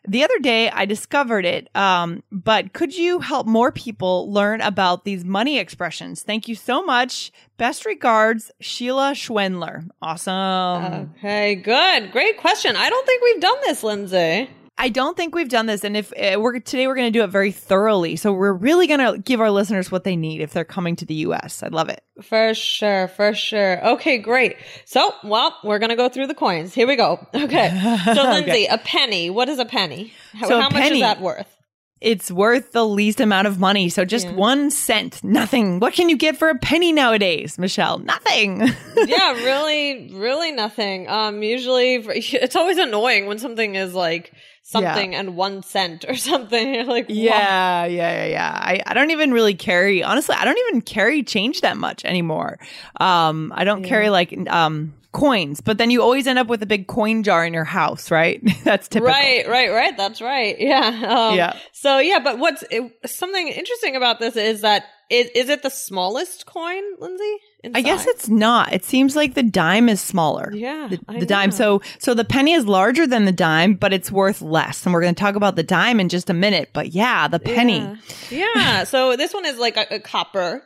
The 0.07 0.24
other 0.24 0.39
day, 0.39 0.69
I 0.69 0.86
discovered 0.86 1.45
it. 1.45 1.69
Um, 1.75 2.24
but 2.31 2.71
could 2.71 2.95
you 2.95 3.19
help 3.19 3.45
more 3.45 3.71
people 3.74 4.31
learn 4.31 4.62
about 4.62 5.04
these 5.04 5.25
money 5.25 5.59
expressions? 5.59 6.24
Thank 6.24 6.48
you 6.48 6.56
so 6.56 6.81
much. 6.81 7.31
Best 7.57 7.86
regards, 7.86 8.50
Sheila 8.62 9.12
Schwendler. 9.12 9.89
Awesome. 10.01 11.13
Okay, 11.18 11.56
good. 11.56 12.12
Great 12.12 12.38
question. 12.38 12.75
I 12.77 12.89
don't 12.89 13.06
think 13.06 13.21
we've 13.21 13.42
done 13.42 13.57
this, 13.65 13.83
Lindsay. 13.83 14.50
I 14.79 14.89
don't 14.89 15.18
think 15.18 15.33
we've 15.33 15.50
done 15.50 15.65
this, 15.65 15.83
and 15.83 15.97
if 15.97 16.13
uh, 16.13 16.39
we're 16.39 16.59
today, 16.59 16.85
we're 16.88 16.95
going 16.95 17.12
to 17.12 17.19
do 17.19 17.24
it 17.24 17.27
very 17.31 17.51
thoroughly. 17.51 18.15
So 18.15 18.31
we're 18.31 18.53
really 18.53 18.85
going 18.85 19.00
to 19.00 19.18
give 19.19 19.41
our 19.41 19.50
listeners 19.50 19.91
what 19.91 20.03
they 20.03 20.15
need 20.15 20.39
if 20.41 20.53
they're 20.53 20.63
coming 20.65 20.95
to 20.97 21.06
the 21.06 21.15
U.S. 21.15 21.63
I 21.63 21.69
love 21.69 21.89
it. 21.89 22.03
For 22.21 22.53
sure, 22.53 23.07
for 23.07 23.33
sure. 23.33 23.83
Okay, 23.94 24.18
great. 24.19 24.57
So, 24.85 25.13
well, 25.24 25.56
we're 25.63 25.79
gonna 25.79 25.95
go 25.95 26.09
through 26.09 26.27
the 26.27 26.33
coins. 26.35 26.74
Here 26.74 26.88
we 26.88 26.95
go. 26.95 27.25
Okay. 27.35 28.00
So, 28.06 28.24
Lindsay, 28.24 28.65
a 28.65 28.77
penny. 28.79 29.29
What 29.29 29.50
is 29.50 29.59
a 29.59 29.65
penny? 29.65 30.13
How, 30.33 30.47
So 30.47 30.62
how 30.62 30.69
much 30.69 30.91
is 30.91 31.00
that 31.01 31.21
worth? 31.21 31.47
It's 32.01 32.29
worth 32.31 32.74
the 32.74 32.85
least 32.85 33.19
amount 33.19 33.47
of 33.47 33.59
money, 33.59 33.89
so 33.89 34.06
just 34.06 34.27
Yeah. 34.27 34.33
one 34.33 34.69
cent, 34.69 35.24
nothing. 35.24 35.79
What 35.79 35.94
can 35.94 36.09
you 36.09 36.18
get 36.18 36.38
for 36.38 36.50
a 36.50 36.56
penny 36.57 36.91
nowadays, 36.91 37.57
Michelle? 37.57 37.97
Nothing. 38.00 38.62
yeah, 38.97 39.31
really, 39.33 40.12
really 40.13 40.51
nothing. 40.51 41.07
Um, 41.09 41.41
usually 41.41 41.95
it's 41.95 42.56
always 42.56 42.77
annoying 42.77 43.25
when 43.25 43.39
something 43.39 43.74
is 43.75 43.95
like 43.95 44.31
something 44.67 45.15
and 45.15 45.35
one 45.35 45.63
cent 45.63 46.05
or 46.07 46.15
something. 46.29 46.73
You're 46.75 46.83
like, 46.83 47.05
Yeah, 47.09 47.85
yeah, 47.85 48.25
yeah, 48.25 48.25
yeah. 48.25 48.51
I, 48.51 48.81
I 48.85 48.93
don't 48.93 49.11
even 49.11 49.31
really 49.31 49.55
carry 49.55 50.03
honestly, 50.03 50.35
I 50.37 50.45
don't 50.45 50.57
even 50.67 50.81
carry 50.81 51.23
change 51.23 51.62
that 51.62 51.77
much 51.77 52.03
anymore. 52.05 52.59
Um 53.00 53.53
I 53.55 53.63
don't 53.63 53.83
carry 53.83 54.09
like 54.09 54.36
um 54.50 54.93
coins, 55.13 55.62
but 55.62 55.77
then 55.77 55.89
you 55.89 56.01
always 56.03 56.27
end 56.27 56.38
up 56.38 56.47
with 56.47 56.62
a 56.62 56.65
big 56.65 56.86
coin 56.86 57.24
jar 57.24 57.45
in 57.45 57.53
your 57.53 57.63
house, 57.63 58.12
right? 58.12 58.41
That's 58.63 58.88
typical. 58.88 59.12
Right, 59.13 59.47
right, 59.47 59.71
right. 59.71 59.97
That's 59.97 60.21
right. 60.21 60.55
Yeah. 60.67 60.88
Um, 60.88 61.36
Yeah. 61.36 61.57
So 61.71 62.00
yeah, 62.00 62.19
but 62.19 62.38
what's 62.38 62.63
it, 62.69 62.91
something 63.05 63.47
interesting 63.47 63.95
about 63.95 64.19
this 64.19 64.36
is 64.36 64.62
that 64.62 64.83
is, 65.09 65.29
is 65.33 65.47
it 65.50 65.63
the 65.63 65.69
smallest 65.69 66.45
coin, 66.45 66.83
Lindsay? 67.00 67.38
In 67.67 67.75
I 67.75 67.81
guess 67.81 68.05
it's 68.07 68.27
not. 68.27 68.74
It 68.74 68.83
seems 68.83 69.15
like 69.15 69.33
the 69.33 69.43
dime 69.43 69.89
is 69.89 70.01
smaller. 70.01 70.51
Yeah, 70.53 70.88
The, 70.89 71.19
the 71.19 71.25
dime. 71.25 71.51
So 71.51 71.81
so 72.00 72.13
the 72.13 72.25
penny 72.25 72.53
is 72.53 72.65
larger 72.65 73.05
than 73.07 73.25
the 73.25 73.31
dime, 73.31 73.75
but 73.75 73.93
it's 73.93 74.12
worth 74.12 74.41
less. 74.41 74.86
And 74.86 74.93
we're 74.93 75.01
going 75.01 75.15
to 75.15 75.19
talk 75.19 75.36
about 75.36 75.55
the 75.55 75.63
dime 75.63 76.00
in 76.00 76.09
just 76.09 76.29
a 76.29 76.33
minute. 76.33 76.69
But 76.74 76.89
yeah, 76.89 77.27
the 77.27 77.39
penny. 77.39 77.79
Yeah. 78.29 78.47
Yeah. 78.55 78.83
so 78.83 79.15
this 79.15 79.33
one 79.33 79.45
is 79.45 79.57
like 79.57 79.77
a, 79.77 79.95
a 79.95 80.00
copper. 80.00 80.63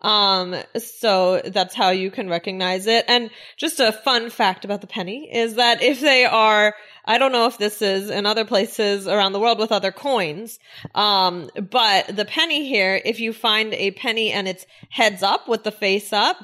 Um, 0.00 0.56
so 0.78 1.40
that's 1.44 1.74
how 1.76 1.90
you 1.90 2.10
can 2.10 2.28
recognize 2.28 2.88
it. 2.88 3.04
And 3.06 3.30
just 3.56 3.78
a 3.78 3.92
fun 3.92 4.30
fact 4.30 4.64
about 4.64 4.80
the 4.80 4.88
penny 4.88 5.30
is 5.32 5.54
that 5.54 5.80
if 5.80 6.00
they 6.00 6.24
are, 6.24 6.74
I 7.04 7.18
don't 7.18 7.32
know 7.32 7.46
if 7.46 7.58
this 7.58 7.82
is 7.82 8.10
in 8.10 8.26
other 8.26 8.44
places 8.44 9.08
around 9.08 9.32
the 9.32 9.40
world 9.40 9.58
with 9.58 9.72
other 9.72 9.92
coins, 9.92 10.58
um, 10.94 11.50
but 11.70 12.14
the 12.14 12.24
penny 12.24 12.68
here, 12.68 13.00
if 13.04 13.20
you 13.20 13.32
find 13.32 13.74
a 13.74 13.90
penny 13.92 14.30
and 14.30 14.46
it's 14.46 14.66
heads 14.88 15.22
up 15.22 15.48
with 15.48 15.64
the 15.64 15.72
face 15.72 16.12
up, 16.12 16.36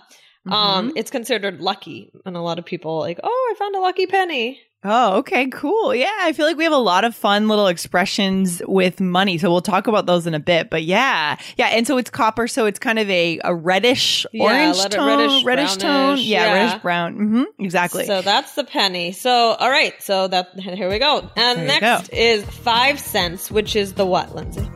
um, 0.50 0.92
it's 0.96 1.10
considered 1.10 1.60
lucky. 1.60 2.10
And 2.24 2.36
a 2.36 2.40
lot 2.40 2.58
of 2.58 2.64
people 2.64 2.98
like, 2.98 3.20
oh, 3.22 3.54
I 3.54 3.58
found 3.58 3.76
a 3.76 3.80
lucky 3.80 4.06
penny. 4.06 4.60
Oh, 4.84 5.16
okay, 5.18 5.48
cool. 5.48 5.92
Yeah, 5.92 6.06
I 6.20 6.32
feel 6.32 6.46
like 6.46 6.56
we 6.56 6.62
have 6.62 6.72
a 6.72 6.76
lot 6.76 7.02
of 7.02 7.12
fun 7.14 7.48
little 7.48 7.66
expressions 7.66 8.62
with 8.64 9.00
money. 9.00 9.36
So 9.36 9.50
we'll 9.50 9.60
talk 9.60 9.88
about 9.88 10.06
those 10.06 10.26
in 10.28 10.34
a 10.34 10.38
bit. 10.40 10.70
But 10.70 10.84
yeah, 10.84 11.36
yeah. 11.56 11.66
And 11.66 11.84
so 11.84 11.98
it's 11.98 12.10
copper. 12.10 12.46
So 12.46 12.66
it's 12.66 12.78
kind 12.78 13.00
of 13.00 13.10
a, 13.10 13.40
a 13.42 13.52
reddish 13.52 14.24
Yeah, 14.32 14.44
orange 14.44 14.76
let 14.78 14.92
tone, 14.92 15.44
reddish, 15.44 15.76
tone. 15.78 16.18
Yeah, 16.18 16.22
yeah. 16.22 16.52
reddish 16.54 16.82
brown. 16.82 17.14
hmm 17.16 17.42
exactly. 17.58 18.06
So 18.06 18.22
that's 18.22 18.54
the 18.54 18.62
penny. 18.62 19.10
So 19.10 19.30
all 19.30 19.68
right, 19.70 20.00
so 20.00 20.28
that 20.28 20.58
here 20.58 20.88
we 20.88 21.00
go. 21.00 21.28
And 21.36 21.58
There 21.58 21.80
next 21.80 22.10
go. 22.10 22.16
is 22.16 22.44
five 22.44 23.00
cents, 23.00 23.50
which 23.50 23.74
is 23.74 23.94
the 23.94 24.06
what, 24.06 24.32
Lindsay? 24.34 24.68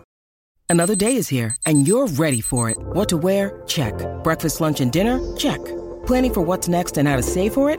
Another 0.68 0.96
day 0.96 1.14
is 1.16 1.28
here, 1.28 1.54
and 1.66 1.86
you're 1.86 2.06
ready 2.08 2.40
for 2.40 2.70
it. 2.70 2.78
What 2.78 3.08
to 3.10 3.16
wear? 3.18 3.62
Check. 3.66 3.94
Breakfast, 4.24 4.60
lunch, 4.60 4.80
and 4.80 4.90
dinner? 4.90 5.20
Check. 5.36 5.60
Planning 6.06 6.32
for 6.34 6.40
what's 6.40 6.66
next 6.66 6.96
and 6.96 7.06
how 7.06 7.14
to 7.16 7.22
save 7.22 7.52
for 7.54 7.70
it? 7.70 7.78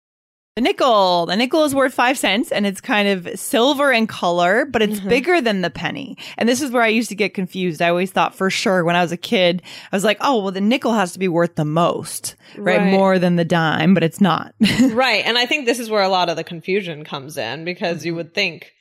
The 0.57 0.61
nickel. 0.61 1.27
The 1.27 1.37
nickel 1.37 1.63
is 1.63 1.73
worth 1.73 1.93
five 1.93 2.17
cents 2.17 2.51
and 2.51 2.65
it's 2.65 2.81
kind 2.81 3.07
of 3.07 3.39
silver 3.39 3.89
in 3.89 4.05
color, 4.05 4.65
but 4.65 4.81
it's 4.81 4.99
mm-hmm. 4.99 5.07
bigger 5.07 5.39
than 5.39 5.61
the 5.61 5.69
penny. 5.69 6.17
And 6.37 6.49
this 6.49 6.61
is 6.61 6.71
where 6.71 6.83
I 6.83 6.87
used 6.87 7.07
to 7.07 7.15
get 7.15 7.33
confused. 7.33 7.81
I 7.81 7.87
always 7.87 8.11
thought 8.11 8.35
for 8.35 8.49
sure 8.49 8.83
when 8.83 8.97
I 8.97 9.01
was 9.01 9.13
a 9.13 9.17
kid, 9.17 9.61
I 9.93 9.95
was 9.95 10.03
like, 10.03 10.17
oh, 10.19 10.41
well, 10.41 10.51
the 10.51 10.59
nickel 10.59 10.91
has 10.91 11.13
to 11.13 11.19
be 11.19 11.29
worth 11.29 11.55
the 11.55 11.63
most, 11.63 12.35
right? 12.57 12.79
Right. 12.79 12.91
More 12.91 13.17
than 13.17 13.37
the 13.37 13.45
dime, 13.45 13.93
but 13.93 14.03
it's 14.03 14.19
not. 14.19 14.53
right. 14.91 15.23
And 15.25 15.37
I 15.37 15.45
think 15.45 15.67
this 15.67 15.79
is 15.79 15.89
where 15.89 16.03
a 16.03 16.09
lot 16.09 16.27
of 16.27 16.35
the 16.35 16.43
confusion 16.43 17.05
comes 17.05 17.37
in 17.37 17.63
because 17.63 18.05
you 18.05 18.11
mm-hmm. 18.11 18.17
would 18.17 18.33
think, 18.33 18.73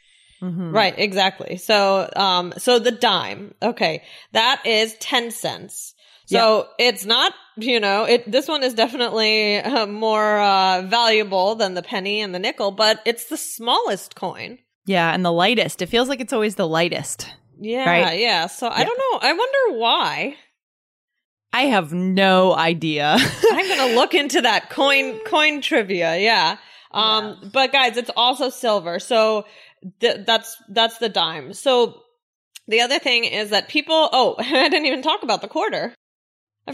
mm-hmm. 0.43 0.75
right, 0.75 0.95
exactly. 0.99 1.57
So, 1.57 2.11
um, 2.17 2.53
so 2.59 2.81
the 2.81 2.91
dime, 2.91 3.55
okay, 3.63 4.03
that 4.33 4.67
is 4.67 4.97
10 4.99 5.31
cents. 5.31 5.95
So 6.39 6.69
it's 6.79 7.05
not, 7.05 7.33
you 7.57 7.81
know, 7.81 8.05
it, 8.05 8.31
this 8.31 8.47
one 8.49 8.63
is 8.63 8.75
definitely 8.75 9.59
uh, 9.59 9.87
more, 9.87 10.39
uh, 10.39 10.83
valuable 10.83 11.55
than 11.57 11.75
the 11.75 11.83
penny 11.83 12.21
and 12.21 12.35
the 12.35 12.39
nickel, 12.39 12.71
but 12.71 13.01
it's 13.05 13.27
the 13.27 13.37
smallest 13.37 14.15
coin. 14.15 14.59
yeah. 14.87 15.13
And 15.13 15.25
the 15.25 15.33
lightest. 15.33 15.83
It 15.83 15.87
feels 15.87 16.09
like 16.09 16.21
it's 16.21 16.33
always 16.33 16.55
the 16.57 16.69
lightest. 16.69 17.27
Yeah. 17.61 17.85
Right. 17.89 18.19
Yeah. 18.21 18.47
So 18.47 18.69
I 18.69 18.85
don't 18.85 18.99
know. 18.99 19.19
I 19.29 19.33
wonder 19.33 19.79
why. 19.81 20.37
I 21.53 21.63
have 21.63 21.93
no 21.93 22.55
idea. 22.55 23.17
I'm 23.53 23.69
gonna 23.69 23.95
look 23.95 24.15
into 24.15 24.41
that 24.43 24.71
coin 24.71 25.19
coin 25.27 25.61
trivia. 25.61 26.17
Yeah. 26.17 26.57
Um, 26.93 27.51
but 27.53 27.73
guys, 27.73 27.97
it's 27.97 28.11
also 28.17 28.51
silver. 28.51 28.99
So 28.99 29.45
th- 30.01 30.25
that's 30.27 30.57
that's 30.69 30.99
the 30.99 31.09
dime. 31.09 31.53
So 31.53 32.03
the 32.69 32.81
other 32.81 32.99
thing 32.99 33.25
is 33.25 33.51
that 33.51 33.69
people. 33.69 34.09
Oh, 34.13 34.37
I 34.39 34.69
didn't 34.69 34.87
even 34.87 35.03
talk 35.03 35.23
about 35.23 35.43
the 35.43 35.49
quarter. 35.49 35.93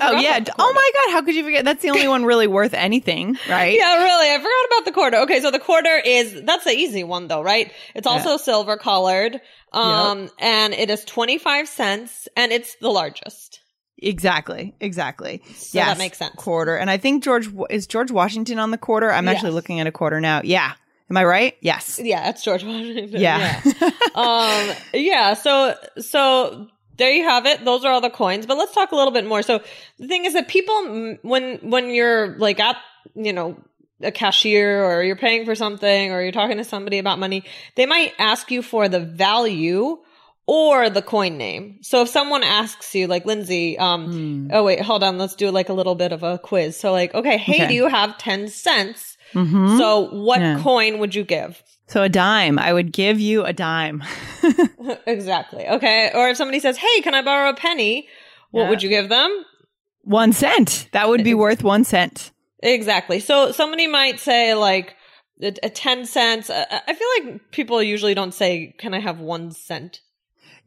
Oh, 0.00 0.12
yeah. 0.20 0.44
Oh, 0.58 0.72
my 0.72 0.90
God. 0.94 1.12
How 1.12 1.22
could 1.22 1.34
you 1.34 1.44
forget? 1.44 1.64
That's 1.64 1.82
the 1.82 1.90
only 1.90 2.08
one 2.08 2.24
really 2.24 2.46
worth 2.46 2.74
anything, 2.74 3.38
right? 3.48 3.76
Yeah, 3.76 4.02
really. 4.02 4.30
I 4.30 4.36
forgot 4.38 4.76
about 4.78 4.84
the 4.84 4.92
quarter. 4.92 5.16
Okay, 5.18 5.40
so 5.40 5.50
the 5.50 5.58
quarter 5.58 6.00
is 6.04 6.42
that's 6.42 6.64
the 6.64 6.72
easy 6.72 7.04
one 7.04 7.28
though, 7.28 7.42
right? 7.42 7.72
It's 7.94 8.06
also 8.06 8.36
silver 8.36 8.76
colored. 8.76 9.40
Um 9.72 10.30
and 10.38 10.74
it 10.74 10.90
is 10.90 11.04
25 11.04 11.68
cents 11.68 12.28
and 12.36 12.52
it's 12.52 12.76
the 12.76 12.88
largest. 12.90 13.60
Exactly. 13.98 14.74
Exactly. 14.80 15.42
So 15.54 15.78
that 15.78 15.98
makes 15.98 16.18
sense. 16.18 16.34
Quarter. 16.36 16.76
And 16.76 16.90
I 16.90 16.98
think 16.98 17.24
George, 17.24 17.48
is 17.70 17.86
George 17.86 18.10
Washington 18.10 18.58
on 18.58 18.70
the 18.70 18.78
quarter? 18.78 19.10
I'm 19.10 19.26
actually 19.28 19.52
looking 19.52 19.80
at 19.80 19.86
a 19.86 19.92
quarter 19.92 20.20
now. 20.20 20.42
Yeah. 20.44 20.72
Am 21.08 21.16
I 21.16 21.24
right? 21.24 21.56
Yes. 21.60 22.00
Yeah, 22.02 22.22
that's 22.24 22.42
George 22.42 22.64
Washington. 22.64 23.08
Yeah. 23.20 23.62
um 24.14 24.70
yeah 24.92 25.34
so 25.34 25.74
so 25.98 26.68
there 26.96 27.10
you 27.12 27.24
have 27.24 27.46
it 27.46 27.64
those 27.64 27.84
are 27.84 27.92
all 27.92 28.00
the 28.00 28.10
coins 28.10 28.46
but 28.46 28.56
let's 28.56 28.72
talk 28.74 28.92
a 28.92 28.96
little 28.96 29.12
bit 29.12 29.26
more 29.26 29.42
so 29.42 29.60
the 29.98 30.08
thing 30.08 30.24
is 30.24 30.32
that 30.34 30.48
people 30.48 30.74
mm, 30.74 31.18
when 31.22 31.58
when 31.70 31.90
you're 31.90 32.36
like 32.38 32.60
at 32.60 32.76
you 33.14 33.32
know 33.32 33.56
a 34.02 34.12
cashier 34.12 34.84
or 34.84 35.02
you're 35.02 35.16
paying 35.16 35.44
for 35.44 35.54
something 35.54 36.12
or 36.12 36.20
you're 36.22 36.32
talking 36.32 36.58
to 36.58 36.64
somebody 36.64 36.98
about 36.98 37.18
money 37.18 37.44
they 37.76 37.86
might 37.86 38.12
ask 38.18 38.50
you 38.50 38.62
for 38.62 38.88
the 38.88 39.00
value 39.00 39.98
or 40.48 40.88
the 40.90 41.02
coin 41.02 41.36
name. 41.38 41.78
So 41.82 42.02
if 42.02 42.08
someone 42.08 42.44
asks 42.44 42.94
you, 42.94 43.08
like 43.08 43.26
Lindsay, 43.26 43.76
um, 43.78 44.48
oh 44.52 44.62
wait, 44.62 44.80
hold 44.80 45.02
on, 45.02 45.18
let's 45.18 45.34
do 45.34 45.50
like 45.50 45.70
a 45.70 45.72
little 45.72 45.96
bit 45.96 46.12
of 46.12 46.22
a 46.22 46.38
quiz. 46.38 46.76
So 46.78 46.92
like, 46.92 47.12
okay, 47.14 47.36
hey, 47.36 47.54
Okay. 47.54 47.66
do 47.66 47.74
you 47.74 47.88
have 47.88 48.16
10 48.16 48.46
cents? 48.46 49.16
Mhm. 49.34 49.76
So 49.76 50.02
what 50.14 50.40
Yeah. 50.40 50.62
coin 50.62 51.00
would 51.00 51.16
you 51.16 51.24
give? 51.24 51.60
So 51.88 52.02
a 52.02 52.08
dime. 52.08 52.58
I 52.58 52.72
would 52.72 52.92
give 52.92 53.20
you 53.20 53.44
a 53.44 53.52
dime. 53.52 54.02
exactly. 55.06 55.66
Okay. 55.68 56.10
Or 56.14 56.28
if 56.28 56.36
somebody 56.36 56.60
says, 56.60 56.76
Hey, 56.76 57.00
can 57.02 57.14
I 57.14 57.22
borrow 57.22 57.50
a 57.50 57.54
penny? 57.54 58.08
What 58.50 58.62
Yeah. 58.62 58.70
would 58.70 58.82
you 58.82 58.88
give 58.88 59.08
them? 59.08 59.44
one 60.02 60.32
cent. 60.32 60.88
That 60.92 61.08
would 61.08 61.24
be 61.24 61.34
worth 61.34 61.64
one 61.64 61.82
cent. 61.84 62.30
Exactly. 62.62 63.18
So 63.18 63.50
somebody 63.50 63.86
might 63.88 64.20
say 64.20 64.54
like 64.54 64.94
a, 65.42 65.52
a 65.64 65.70
10 65.70 66.06
cents. 66.06 66.48
I, 66.48 66.64
I 66.86 66.94
feel 66.94 67.08
like 67.34 67.50
people 67.50 67.82
usually 67.82 68.14
don't 68.14 68.32
say, 68.34 68.74
Can 68.78 68.94
I 68.94 69.00
have 69.00 69.18
one 69.20 69.50
cent? 69.52 70.00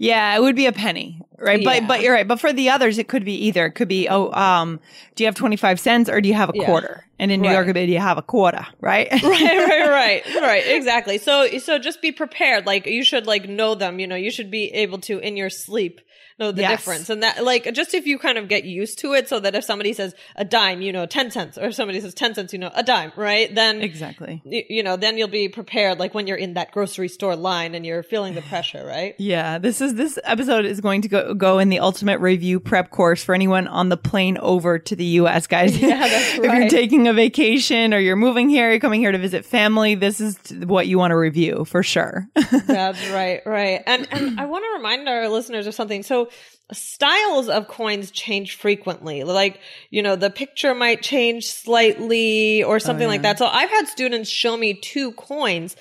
Yeah, 0.02 0.34
it 0.36 0.42
would 0.42 0.56
be 0.56 0.66
a 0.66 0.72
penny, 0.72 1.22
right? 1.38 1.62
But 1.64 1.82
Yeah. 1.82 1.88
but 1.88 2.02
you're 2.02 2.14
right. 2.14 2.28
But 2.28 2.40
for 2.40 2.54
the 2.54 2.70
others, 2.70 2.98
it 2.98 3.08
could 3.10 3.26
be 3.26 3.48
either. 3.48 3.66
It 3.66 3.72
could 3.72 3.90
be 3.90 4.08
oh, 4.10 4.32
um, 4.32 4.80
do 5.16 5.24
you 5.24 5.28
have 5.28 5.36
twenty 5.36 5.58
five 5.58 5.78
cents 5.80 6.10
or 6.10 6.22
do 6.22 6.30
you 6.30 6.36
have 6.36 6.50
a 6.50 6.54
Yeah. 6.56 6.66
quarter? 6.66 7.06
And 7.20 7.32
in 7.34 7.42
New 7.42 7.50
Right. 7.50 7.66
York, 7.66 7.74
do 7.74 7.82
you 7.82 8.00
have 8.00 8.18
a 8.18 8.22
quarter? 8.22 8.66
Right? 8.80 9.10
right, 9.12 9.22
right, 9.22 9.90
right, 9.90 10.36
right. 10.42 10.64
Exactly. 10.68 11.18
So, 11.18 11.50
so 11.60 11.78
just 11.78 12.02
be 12.02 12.14
prepared. 12.14 12.66
Like 12.66 12.86
you 12.86 13.04
should 13.04 13.28
like 13.28 13.50
know 13.50 13.76
them. 13.76 14.00
You 14.00 14.08
know, 14.08 14.16
you 14.16 14.32
should 14.32 14.50
be 14.50 14.72
able 14.74 15.00
to 15.00 15.20
in 15.20 15.36
your 15.36 15.50
sleep 15.50 16.00
know 16.40 16.52
the 16.52 16.62
Yes. 16.62 16.72
difference. 16.72 17.10
And 17.10 17.24
that, 17.24 17.44
like, 17.44 17.72
just 17.74 17.94
if 17.94 18.06
you 18.08 18.18
kind 18.20 18.38
of 18.38 18.48
get 18.48 18.64
used 18.64 19.00
to 19.00 19.14
it, 19.14 19.28
so 19.30 19.40
that 19.40 19.56
if 19.56 19.64
somebody 19.64 19.94
says 19.94 20.14
a 20.36 20.46
dime, 20.46 20.82
you 20.82 20.92
know, 20.92 21.06
ten 21.06 21.32
cents, 21.32 21.58
or 21.58 21.66
if 21.68 21.76
somebody 21.76 22.00
says 22.02 22.14
ten 22.14 22.34
cents, 22.34 22.54
you 22.54 22.60
know, 22.60 22.72
a 22.74 22.84
dime, 22.84 23.12
right? 23.16 23.54
Then 23.54 23.82
exactly. 23.82 24.42
y- 24.46 24.66
you 24.70 24.84
know, 24.84 24.96
then 24.98 25.18
you'll 25.18 25.28
be 25.28 25.50
prepared. 25.50 26.00
Like 26.00 26.14
when 26.14 26.28
you're 26.28 26.38
in 26.38 26.54
that 26.56 26.72
grocery 26.72 27.08
store 27.10 27.36
line 27.36 27.76
and 27.76 27.86
you're 27.86 28.04
feeling 28.04 28.36
the 28.36 28.42
pressure, 28.42 28.86
right? 28.86 29.16
Yeah, 29.30 29.58
this 29.60 29.82
is 29.82 29.96
this 29.96 30.18
episode 30.24 30.66
is 30.66 30.82
going 30.82 31.02
to 31.04 31.08
go 31.08 31.34
go 31.34 31.60
in 31.60 31.70
the 31.70 31.80
ultimate 31.80 32.20
review 32.20 32.60
prep 32.60 32.90
course 32.90 33.24
for 33.24 33.36
anyone 33.36 33.68
on 33.68 33.90
the 33.90 33.98
plane 33.98 34.38
over 34.40 34.80
to 34.80 34.96
the 34.96 35.06
US, 35.22 35.46
guys. 35.48 35.78
Yeah, 35.80 36.08
that's 36.08 36.34
if 36.38 36.44
you're 36.44 36.70
taking 36.70 37.08
a 37.08 37.14
vacation 37.14 37.94
or 37.94 38.00
you're 38.00 38.16
moving 38.16 38.50
here, 38.50 38.70
you're 38.72 38.80
coming 38.80 39.02
here 39.02 39.12
to 39.12 39.18
visit 39.18 39.46
family, 39.46 39.96
this 39.96 40.20
is 40.22 40.38
what 40.66 40.88
you 40.88 40.98
want 40.98 41.12
to 41.12 41.18
review 41.18 41.66
for 41.66 41.84
sure. 41.84 42.28
That's 42.66 43.00
right, 43.10 43.42
right. 43.46 43.82
And 43.86 44.08
and 44.12 44.40
I 44.40 44.46
want 44.46 44.64
to 44.66 44.78
remind 44.78 45.08
our 45.10 45.28
listeners 45.30 45.68
of 45.68 45.74
something. 45.76 46.04
So 46.04 46.29
styles 46.72 47.50
of 47.50 47.68
coins 47.68 48.12
change 48.12 48.56
frequently. 48.56 49.24
Like, 49.24 49.60
you 49.90 50.04
know, 50.04 50.16
the 50.16 50.30
picture 50.30 50.76
might 50.76 51.02
change 51.02 51.48
slightly 51.48 52.64
or 52.64 52.76
oh, 52.76 52.80
something 52.80 53.08
like 53.08 53.24
that. 53.24 53.40
So 53.40 53.48
I've 53.48 53.70
had 53.70 53.88
students 53.88 54.30
show 54.30 54.56
me 54.56 54.76
two 54.76 55.12
coins 55.14 55.76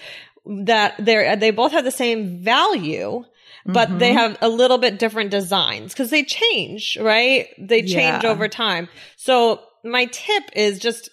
that 0.47 0.95
they're 0.99 1.37
they 1.37 1.51
both 1.51 1.73
have 1.73 1.85
the 1.85 1.91
same 1.91 2.43
value. 2.43 3.25
But 3.67 3.99
they 3.99 4.11
mm-hmm. 4.11 4.19
have 4.19 4.39
a 4.41 4.49
little 4.49 4.79
bit 4.79 4.99
different 4.99 5.31
designs 5.31 5.93
because 5.93 6.09
they 6.09 6.23
change, 6.23 6.97
right? 6.99 7.49
They 7.59 7.83
change 7.83 8.25
Yeah. 8.25 8.31
over 8.31 8.49
time. 8.49 8.89
So 9.17 9.61
my 9.85 10.07
tip 10.07 10.45
is 10.55 10.79
just 10.79 11.11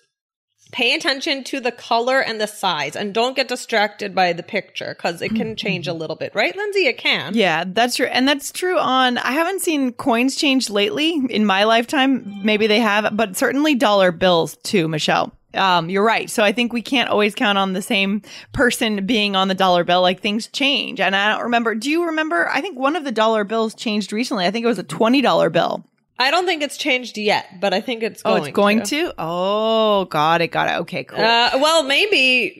pay 0.75 0.93
attention 0.93 1.41
to 1.41 1.61
the 1.61 1.71
color 1.71 2.19
and 2.19 2.41
the 2.41 2.45
size 2.45 2.97
and 2.97 3.13
don't 3.13 3.37
get 3.37 3.47
distracted 3.47 4.13
by 4.13 4.33
the 4.33 4.43
picture 4.43 4.93
because 4.93 5.21
it 5.21 5.33
can 5.33 5.55
change 5.55 5.87
a 5.87 5.93
little 5.93 6.17
bit, 6.17 6.35
right, 6.35 6.53
Lindsay? 6.53 6.85
It 6.85 6.97
can. 6.97 7.33
Yeah, 7.33 7.63
that's 7.65 7.95
true. 7.95 8.07
And 8.07 8.27
that's 8.27 8.51
true 8.51 8.77
on 8.77 9.17
I 9.17 9.31
haven't 9.31 9.61
seen 9.61 9.93
coins 9.93 10.35
change 10.35 10.69
lately 10.69 11.21
in 11.29 11.45
my 11.45 11.63
lifetime. 11.63 12.41
Maybe 12.43 12.67
they 12.67 12.81
have, 12.81 13.15
but 13.15 13.37
certainly 13.37 13.75
dollar 13.75 14.11
bills 14.11 14.57
too, 14.63 14.89
Michelle. 14.89 15.31
Um, 15.53 15.89
you're 15.89 16.03
right. 16.03 16.29
So 16.29 16.43
I 16.43 16.51
think 16.51 16.73
we 16.73 16.81
can't 16.81 17.09
always 17.09 17.35
count 17.35 17.57
on 17.57 17.71
the 17.71 17.81
same 17.81 18.21
person 18.51 19.05
being 19.05 19.37
on 19.37 19.47
the 19.47 19.55
dollar 19.55 19.85
bill. 19.85 20.01
Like 20.01 20.19
things 20.19 20.47
change. 20.47 20.99
And 20.99 21.15
I 21.15 21.31
don't 21.31 21.43
remember. 21.43 21.73
Do 21.75 21.89
you 21.89 22.07
remember? 22.07 22.49
I 22.49 22.59
think 22.59 22.77
one 22.77 22.97
of 22.97 23.05
the 23.05 23.13
dollar 23.13 23.45
bills 23.45 23.75
changed 23.75 24.11
recently. 24.11 24.45
I 24.45 24.51
think 24.51 24.65
it 24.65 24.67
was 24.67 24.79
a 24.79 24.83
$20 24.83 25.53
bill. 25.53 25.85
I 26.17 26.31
don't 26.31 26.45
think 26.45 26.61
it's 26.63 26.77
changed 26.77 27.17
yet, 27.17 27.59
but 27.59 27.73
I 27.73 27.81
think 27.81 28.01
it's 28.01 28.23
going. 28.23 28.41
Oh, 28.41 28.45
it's 28.45 28.55
going 28.55 28.83
to. 28.83 29.07
to? 29.07 29.13
Oh, 29.17 30.05
got 30.05 30.41
it. 30.41 30.47
Got 30.47 30.69
it. 30.69 30.81
Okay, 30.81 31.03
cool. 31.03 31.19
Uh, 31.19 31.51
well, 31.55 31.83
maybe, 31.83 32.53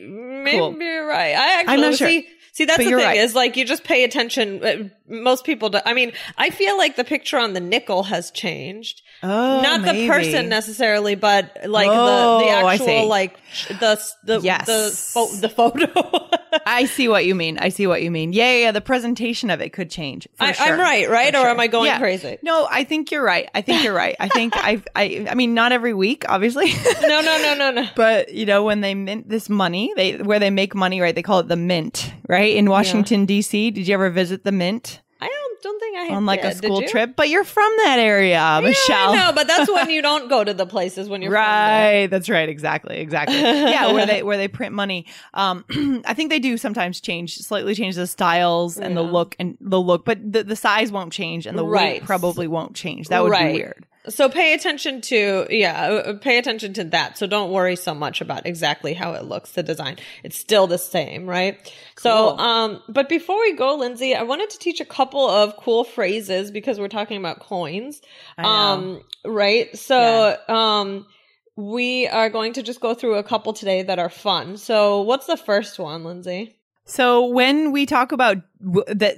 maybe 0.44 0.58
Cool. 0.58 0.76
you're 0.82 1.08
right. 1.08 1.34
I 1.36 1.60
actually 1.60 1.74
I'm 1.74 1.82
not 1.82 1.96
sure. 1.96 2.08
see. 2.10 2.28
See, 2.56 2.64
that's 2.64 2.78
But 2.78 2.84
the 2.86 2.90
thing 2.92 3.06
right. 3.06 3.18
is 3.18 3.36
like 3.36 3.58
you 3.58 3.66
just 3.66 3.84
pay 3.84 4.06
attention. 4.06 4.64
Uh, 4.64 4.88
Most 5.10 5.44
people 5.44 5.68
do. 5.70 5.80
I 5.86 5.94
mean, 5.94 6.14
I 6.38 6.52
feel 6.52 6.78
like 6.78 6.96
the 6.96 7.04
picture 7.04 7.38
on 7.38 7.52
the 7.52 7.60
nickel 7.60 8.04
has 8.04 8.32
changed. 8.32 9.02
oh, 9.22 9.62
Not 9.62 9.82
the 9.84 10.08
person 10.08 10.48
necessarily, 10.48 11.16
but 11.16 11.52
like 11.68 11.90
Oh, 11.92 12.40
the 12.40 12.46
the 12.46 12.52
actual 12.52 13.08
like 13.10 13.36
the 13.68 14.02
the 14.24 14.40
Yes. 14.40 14.66
the 14.68 14.90
pho- 14.96 15.36
the 15.36 15.50
photo. 15.50 16.30
I 16.66 16.86
see 16.86 17.10
what 17.10 17.26
you 17.26 17.36
mean. 17.36 17.58
I 17.60 17.68
see 17.68 17.88
what 17.88 18.02
you 18.02 18.10
mean. 18.10 18.32
Yeah, 18.32 18.50
yeah, 18.54 18.58
yeah. 18.60 18.72
The 18.72 18.80
presentation 18.80 19.50
of 19.50 19.60
it 19.60 19.74
could 19.74 19.90
change. 19.92 20.26
for 20.36 20.46
I, 20.46 20.52
sure. 20.54 20.66
I'm 20.76 20.80
right, 20.80 21.10
right? 21.10 21.34
For 21.34 21.40
Or 21.40 21.44
sure. 21.44 21.50
am 21.50 21.60
I 21.60 21.68
going 21.68 21.88
Yeah. 21.88 22.00
crazy? 22.00 22.38
No, 22.42 22.66
I 22.72 22.86
think 22.86 23.12
you're 23.12 23.22
right. 23.26 23.50
I 23.54 23.62
think 23.62 23.84
you're 23.84 23.94
right. 23.94 24.16
I 24.18 24.30
think 24.30 24.56
I've, 24.64 24.88
I, 24.96 25.28
I 25.30 25.36
mean, 25.36 25.54
not 25.54 25.74
every 25.74 25.94
week, 25.94 26.24
obviously, 26.30 26.72
No, 27.02 27.20
no, 27.22 27.38
no, 27.42 27.56
no, 27.58 27.72
no. 27.82 27.88
but 27.98 28.34
you 28.34 28.46
know, 28.46 28.64
when 28.64 28.80
they 28.80 28.96
mint 28.96 29.28
this 29.28 29.50
money, 29.50 29.92
they, 29.98 30.16
where 30.20 30.40
they 30.40 30.50
make 30.52 30.74
money, 30.74 31.02
right? 31.02 31.14
They 31.14 31.22
call 31.22 31.40
it 31.40 31.50
the 31.50 31.58
mint, 31.58 32.14
right? 32.28 32.56
In 32.56 32.70
Washington, 32.70 33.26
DC. 33.28 33.74
Did 33.74 33.88
you 33.88 33.94
ever 33.94 34.10
visit 34.10 34.44
the 34.44 34.52
mint? 34.52 35.02
I 35.22 35.28
don't 35.28 35.62
don't 35.64 35.80
think 35.80 35.98
I 35.98 36.16
on 36.16 36.26
like 36.26 36.44
a 36.44 36.50
did. 36.50 36.62
Did 36.62 36.68
school 36.68 36.82
trip, 36.88 37.16
but 37.16 37.30
you're 37.30 37.44
from 37.46 37.72
that 37.78 37.98
area, 38.00 38.60
Michelle. 38.62 39.12
I 39.12 39.16
know, 39.16 39.32
but 39.34 39.48
that's 39.48 39.72
when 39.72 39.90
you 39.90 40.02
don't 40.10 40.30
go 40.30 40.44
to 40.44 40.54
the 40.54 40.66
places 40.66 41.10
when 41.10 41.22
you're 41.22 41.32
from 41.32 41.40
right 41.40 42.08
that's 42.08 42.30
right 42.30 42.50
exactly 42.50 42.98
exactly 42.98 43.40
yeah 43.40 43.92
where 43.92 44.06
they 44.06 44.22
where 44.22 44.38
they 44.38 44.48
print 44.48 44.74
money 44.76 45.06
um 45.34 45.64
i 46.06 46.14
think 46.14 46.30
they 46.30 46.40
do 46.40 46.58
sometimes 46.58 47.02
change 47.02 47.38
slightly 47.38 47.74
change 47.74 47.96
the 47.96 48.06
styles 48.06 48.78
and 48.78 48.96
the 48.96 49.02
look 49.02 49.36
and 49.40 49.58
the 49.62 49.80
look 49.82 50.06
but 50.06 50.20
the, 50.32 50.44
the 50.44 50.56
size 50.56 50.92
won't 50.92 51.12
change 51.14 51.48
and 51.48 51.58
the 51.58 51.66
Right. 51.66 51.94
weight 52.02 52.04
probably 52.04 52.48
won't 52.48 52.76
change 52.76 53.08
that 53.08 53.24
would 53.24 53.32
Right. 53.32 53.48
be 53.54 53.60
weird 53.62 53.86
So 54.10 54.30
pay 54.30 54.54
attention 54.54 55.02
to 55.02 55.48
yeah, 55.50 55.88
uh, 55.88 56.14
pay 56.18 56.38
attention 56.38 56.74
to 56.74 56.84
that. 56.86 57.18
So 57.18 57.28
don't 57.28 57.52
worry 57.52 57.76
so 57.76 57.94
much 57.94 58.22
about 58.22 58.46
exactly 58.46 58.94
how 58.94 59.14
it 59.14 59.26
looks, 59.26 59.52
the 59.52 59.64
design. 59.64 59.98
It's 60.24 60.38
still 60.38 60.68
the 60.68 60.78
same, 60.78 61.28
right? 61.28 61.74
So 61.98 62.38
um 62.38 62.82
but 62.90 63.10
before 63.10 63.40
we 63.40 63.54
go, 63.56 63.76
Lindsay, 63.76 64.16
I 64.16 64.24
wanted 64.24 64.50
to 64.52 64.60
teach 64.60 64.82
a 64.82 64.86
couple 64.86 65.28
of 65.30 65.58
cool 65.58 65.84
phrases 65.84 66.52
because 66.52 66.80
we're 66.80 66.88
talking 66.88 67.18
about 67.18 67.40
coins. 67.40 68.02
Um 68.38 69.02
right? 69.26 69.76
So 69.78 70.38
um 70.48 71.06
we 71.56 72.08
are 72.08 72.30
going 72.30 72.54
to 72.54 72.64
just 72.64 72.82
go 72.82 72.94
through 72.94 73.16
a 73.16 73.24
couple 73.24 73.54
today 73.54 73.84
that 73.84 73.98
are 73.98 74.10
fun. 74.10 74.58
So 74.58 75.02
what's 75.02 75.26
the 75.26 75.38
first 75.38 75.80
one, 75.80 76.04
Lindsay? 76.04 76.56
So 76.86 77.26
when 77.28 77.72
we 77.72 77.86
talk 77.86 78.12
about 78.12 78.38
w- 78.64 78.84
that 78.96 79.18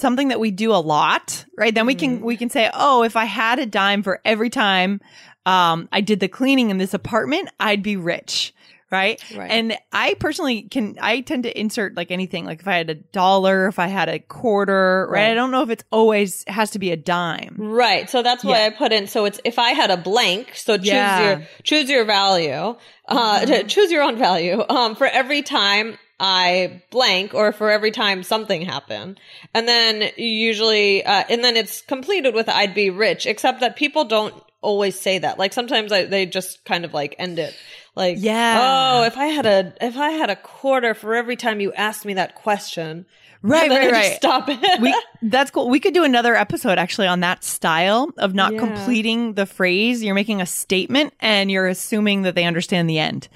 something 0.00 0.28
that 0.28 0.40
we 0.40 0.50
do 0.50 0.72
a 0.72 0.82
lot, 0.82 1.44
right? 1.56 1.74
Then 1.74 1.86
we 1.86 1.94
Mm-hmm. 1.94 2.16
can 2.16 2.20
we 2.24 2.36
can 2.36 2.50
say, 2.50 2.68
"Oh, 2.74 3.02
if 3.04 3.16
I 3.16 3.24
had 3.24 3.58
a 3.58 3.66
dime 3.66 4.02
for 4.02 4.20
every 4.24 4.50
time 4.50 5.00
um 5.44 5.88
I 5.92 6.00
did 6.00 6.18
the 6.20 6.28
cleaning 6.28 6.70
in 6.70 6.78
this 6.78 6.94
apartment, 6.94 7.48
I'd 7.60 7.82
be 7.82 7.96
rich." 7.96 8.52
Right? 8.88 9.20
Right. 9.36 9.50
And 9.50 9.76
I 9.92 10.14
personally 10.14 10.62
can 10.62 10.96
I 11.00 11.20
tend 11.20 11.42
to 11.42 11.60
insert 11.60 11.96
like 11.96 12.12
anything, 12.12 12.44
like 12.44 12.60
if 12.60 12.68
I 12.68 12.76
had 12.76 12.88
a 12.88 12.94
dollar, 12.94 13.66
if 13.66 13.80
I 13.80 13.88
had 13.88 14.08
a 14.08 14.20
quarter, 14.20 15.08
right? 15.10 15.22
Right. 15.22 15.30
I 15.32 15.34
don't 15.34 15.50
know 15.50 15.62
if 15.62 15.70
it's 15.70 15.82
always 15.90 16.44
has 16.46 16.70
to 16.70 16.78
be 16.78 16.92
a 16.92 16.96
dime. 16.96 17.56
Right. 17.58 18.08
So 18.08 18.22
that's 18.22 18.44
why 18.44 18.58
Yeah. 18.60 18.66
I 18.66 18.70
put 18.70 18.92
in. 18.92 19.08
So 19.08 19.24
it's 19.24 19.40
if 19.44 19.58
I 19.58 19.70
had 19.70 19.90
a 19.90 19.96
blank. 19.96 20.54
So 20.54 20.76
choose 20.76 20.86
Yeah. 20.86 21.18
Mm-hmm. 21.34 21.40
your 21.40 21.48
choose 21.64 21.90
your 21.90 22.04
value. 22.04 22.76
Uh, 23.08 23.44
to 23.46 23.64
choose 23.64 23.90
your 23.90 24.02
own 24.04 24.16
value. 24.18 24.64
Um, 24.68 24.94
for 24.94 25.06
every 25.08 25.42
time 25.42 25.98
I 26.18 26.82
blank, 26.90 27.34
or 27.34 27.52
for 27.52 27.70
every 27.70 27.90
time 27.90 28.22
something 28.22 28.62
happened, 28.62 29.20
and 29.52 29.68
then 29.68 30.10
usually, 30.16 31.04
uh, 31.04 31.24
and 31.28 31.44
then 31.44 31.56
it's 31.56 31.82
completed 31.82 32.34
with 32.34 32.48
"I'd 32.48 32.74
be 32.74 32.90
rich." 32.90 33.26
Except 33.26 33.60
that 33.60 33.76
people 33.76 34.04
don't 34.04 34.34
always 34.62 34.98
say 34.98 35.18
that. 35.18 35.38
Like 35.38 35.52
sometimes 35.52 35.92
I, 35.92 36.06
they 36.06 36.26
just 36.26 36.64
kind 36.64 36.84
of 36.84 36.94
like 36.94 37.14
end 37.18 37.38
it. 37.38 37.54
Like, 37.94 38.16
Yeah. 38.18 38.98
oh, 39.00 39.04
if 39.04 39.16
I 39.16 39.26
had 39.26 39.46
a 39.46 39.74
if 39.80 39.96
I 39.96 40.10
had 40.10 40.30
a 40.30 40.36
quarter 40.36 40.94
for 40.94 41.14
every 41.14 41.36
time 41.36 41.60
you 41.60 41.72
asked 41.74 42.04
me 42.04 42.14
that 42.14 42.34
question, 42.34 43.06
Right, 43.46 43.70
right, 43.70 43.92
right. 43.92 44.16
Stop 44.16 44.48
it. 44.48 44.80
we 44.80 44.94
that's 45.22 45.50
cool. 45.50 45.68
We 45.70 45.80
could 45.80 45.94
do 45.94 46.04
another 46.04 46.34
episode 46.34 46.78
actually 46.78 47.06
on 47.06 47.20
that 47.20 47.42
style 47.44 48.10
of 48.18 48.34
not 48.34 48.52
Yeah. 48.52 48.58
completing 48.60 49.34
the 49.34 49.46
phrase. 49.46 50.02
You're 50.02 50.14
making 50.14 50.40
a 50.40 50.46
statement 50.46 51.14
and 51.20 51.50
you're 51.50 51.66
assuming 51.68 52.22
that 52.22 52.34
they 52.34 52.44
understand 52.44 52.88
the 52.90 52.98
end. 52.98 53.28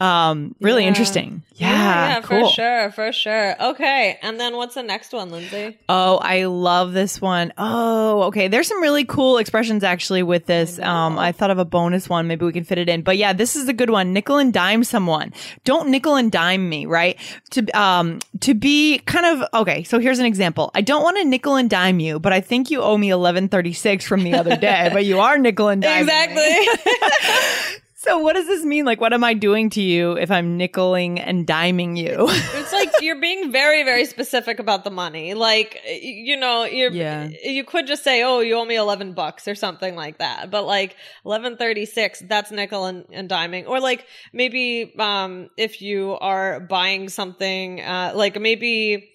Um, 0.00 0.54
really 0.60 0.82
Yeah. 0.82 0.88
interesting. 0.88 1.42
Yeah, 1.54 1.68
yeah, 2.08 2.20
cool. 2.22 2.48
for 2.48 2.54
sure, 2.54 2.90
for 2.92 3.12
sure. 3.12 3.62
Okay, 3.62 4.18
and 4.22 4.40
then 4.40 4.56
what's 4.56 4.74
the 4.74 4.82
next 4.82 5.12
one, 5.12 5.30
Lindsay? 5.30 5.76
Oh, 5.90 6.16
I 6.16 6.44
love 6.46 6.94
this 6.94 7.20
one. 7.20 7.52
Oh, 7.58 8.22
okay. 8.24 8.48
There's 8.48 8.66
some 8.66 8.80
really 8.80 9.04
cool 9.04 9.36
expressions 9.36 9.84
actually 9.84 10.22
with 10.22 10.46
this. 10.46 10.78
um, 10.78 11.18
I 11.18 11.32
thought 11.32 11.50
of 11.50 11.58
a 11.58 11.66
bonus 11.66 12.08
one. 12.08 12.26
Maybe 12.26 12.46
we 12.46 12.52
can 12.52 12.64
fit 12.64 12.78
it 12.78 12.88
in. 12.88 13.02
But 13.02 13.18
yeah, 13.18 13.34
this 13.34 13.56
is 13.56 13.68
a 13.68 13.74
good 13.74 13.90
one. 13.90 14.14
Nickel 14.14 14.38
and 14.38 14.52
dime 14.54 14.84
someone. 14.84 15.34
Don't 15.64 15.88
nickel 15.90 16.16
and 16.16 16.32
dime 16.32 16.66
me, 16.68 16.86
right? 16.86 17.18
To 17.50 17.66
um 17.78 18.20
to 18.40 18.54
be 18.54 18.98
kind 19.00 19.26
of 19.42 19.48
okay. 19.62 19.82
So 19.84 19.98
here's 19.98 20.18
an 20.18 20.26
example. 20.26 20.70
I 20.74 20.80
don't 20.80 21.02
want 21.02 21.18
to 21.18 21.24
nickel 21.24 21.56
and 21.56 21.68
dime 21.68 22.00
you, 22.00 22.18
but 22.18 22.32
I 22.32 22.40
think 22.40 22.70
you 22.70 22.80
owe 22.82 22.96
me 22.96 23.10
eleven 23.10 23.48
thirty 23.48 23.72
six 23.72 24.04
from 24.04 24.22
the 24.22 24.34
other 24.34 24.56
day. 24.56 24.90
but 24.92 25.04
you 25.04 25.20
are 25.20 25.38
nickel 25.38 25.68
and 25.68 25.82
dime. 25.82 26.02
Exactly. 26.02 27.80
So 28.02 28.16
what 28.16 28.32
does 28.32 28.46
this 28.46 28.64
mean? 28.64 28.86
Like, 28.86 28.98
what 28.98 29.12
am 29.12 29.22
I 29.22 29.34
doing 29.34 29.68
to 29.70 29.82
you 29.82 30.12
if 30.12 30.30
I'm 30.30 30.58
nickeling 30.58 31.22
and 31.22 31.46
diming 31.46 31.98
you? 31.98 32.28
it's 32.30 32.72
like 32.80 32.90
you're 33.02 33.20
being 33.20 33.52
very, 33.52 33.82
very 33.82 34.06
specific 34.06 34.58
about 34.58 34.84
the 34.84 34.90
money. 34.90 35.34
Like, 35.34 35.78
you 36.00 36.38
know, 36.38 36.64
you're, 36.64 36.90
Yeah. 36.92 37.28
you 37.44 37.62
could 37.62 37.86
just 37.86 38.02
say, 38.02 38.22
oh, 38.22 38.40
you 38.40 38.54
owe 38.54 38.64
me 38.64 38.76
11 38.76 39.12
bucks 39.12 39.46
or 39.46 39.54
something 39.54 39.96
like 39.96 40.16
that. 40.16 40.50
But 40.50 40.64
like 40.64 40.96
1136, 41.24 42.20
that's 42.26 42.50
nickel 42.50 42.86
and, 42.86 43.04
and 43.12 43.28
diming. 43.28 43.68
Or 43.68 43.80
like 43.80 44.06
maybe, 44.32 44.94
um, 44.98 45.50
if 45.58 45.82
you 45.82 46.16
are 46.22 46.58
buying 46.58 47.10
something, 47.10 47.82
uh, 47.82 48.12
like 48.14 48.40
maybe, 48.40 49.10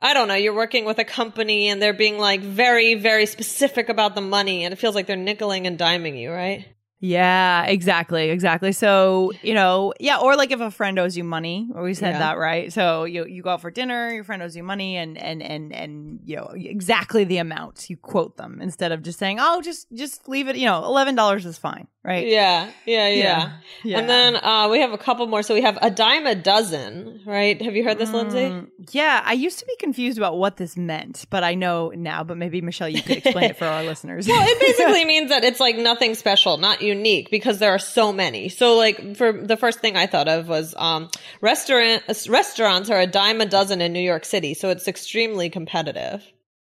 I 0.00 0.14
don't 0.14 0.28
know, 0.28 0.34
you're 0.34 0.54
working 0.54 0.84
with 0.84 1.00
a 1.00 1.04
company 1.04 1.68
and 1.68 1.82
they're 1.82 1.92
being 1.92 2.16
like 2.16 2.42
very, 2.42 2.94
very 2.94 3.26
specific 3.26 3.88
about 3.88 4.14
the 4.14 4.20
money 4.20 4.62
and 4.64 4.72
it 4.72 4.76
feels 4.76 4.94
like 4.94 5.08
they're 5.08 5.16
nickeling 5.16 5.66
and 5.66 5.76
diming 5.76 6.16
you, 6.16 6.30
right? 6.30 6.64
Yeah, 7.00 7.64
exactly, 7.64 8.30
exactly. 8.30 8.72
So, 8.72 9.32
you 9.42 9.54
know, 9.54 9.94
yeah, 10.00 10.18
or 10.18 10.34
like 10.34 10.50
if 10.50 10.60
a 10.60 10.70
friend 10.70 10.98
owes 10.98 11.16
you 11.16 11.22
money, 11.22 11.68
we 11.74 11.94
said 11.94 12.14
Yeah. 12.14 12.18
that, 12.18 12.38
right? 12.38 12.72
So 12.72 13.04
you 13.04 13.24
you 13.24 13.40
go 13.42 13.50
out 13.50 13.60
for 13.60 13.70
dinner, 13.70 14.12
your 14.12 14.24
friend 14.24 14.42
owes 14.42 14.56
you 14.56 14.64
money 14.64 14.96
and 14.96 15.16
and 15.16 15.40
and 15.40 15.72
and 15.72 16.20
you 16.24 16.36
know, 16.36 16.50
exactly 16.56 17.22
the 17.22 17.38
amount. 17.38 17.88
You 17.88 17.96
quote 17.96 18.36
them 18.36 18.58
instead 18.60 18.90
of 18.90 19.02
just 19.02 19.18
saying, 19.20 19.38
"Oh, 19.40 19.62
just 19.62 19.86
just 19.92 20.28
leave 20.28 20.48
it, 20.48 20.56
you 20.56 20.66
know, 20.66 20.82
$11 20.82 21.46
is 21.46 21.56
fine." 21.56 21.86
Right? 22.08 22.26
Yeah, 22.26 22.70
yeah, 22.86 23.08
yeah. 23.08 23.52
Yeah. 23.84 23.98
And 23.98 24.08
then 24.08 24.36
uh, 24.36 24.68
we 24.70 24.80
have 24.80 24.94
a 24.94 24.98
couple 24.98 25.26
more. 25.26 25.42
So 25.42 25.52
we 25.52 25.60
have 25.60 25.78
a 25.82 25.90
dime 25.90 26.26
a 26.26 26.34
dozen, 26.34 27.20
right? 27.26 27.60
Have 27.60 27.76
you 27.76 27.84
heard 27.84 27.98
this, 27.98 28.10
Lindsay? 28.10 28.48
Mm, 28.48 28.70
yeah, 28.92 29.22
I 29.22 29.34
used 29.34 29.58
to 29.58 29.66
be 29.66 29.76
confused 29.76 30.16
about 30.16 30.38
what 30.38 30.56
this 30.56 30.74
meant, 30.74 31.26
but 31.28 31.44
I 31.44 31.54
know 31.54 31.92
now, 31.94 32.24
but 32.24 32.38
maybe 32.38 32.62
Michelle 32.62 32.88
you 32.88 33.02
could 33.02 33.18
explain 33.18 33.50
it 33.50 33.58
for 33.58 33.66
our 33.66 33.82
listeners. 33.92 34.26
Well, 34.26 34.42
it 34.42 34.58
basically 34.58 35.04
means 35.12 35.28
that 35.28 35.44
it's 35.44 35.60
like 35.60 35.76
nothing 35.76 36.14
special, 36.14 36.56
not 36.56 36.80
unique, 36.80 37.30
because 37.30 37.58
there 37.58 37.74
are 37.74 37.78
so 37.78 38.10
many. 38.10 38.48
So, 38.48 38.76
like, 38.76 39.14
for 39.14 39.30
the 39.32 39.58
first 39.58 39.80
thing 39.80 39.98
I 39.98 40.06
thought 40.06 40.28
of 40.28 40.48
was 40.48 40.74
um, 40.78 41.10
restaurant 41.42 42.04
restaurants 42.26 42.88
are 42.88 43.00
a 43.00 43.06
dime 43.06 43.42
a 43.42 43.46
dozen 43.46 43.82
in 43.82 43.92
New 43.92 44.00
York 44.00 44.24
City, 44.24 44.54
so 44.54 44.70
it's 44.70 44.88
extremely 44.88 45.50
competitive. 45.50 46.24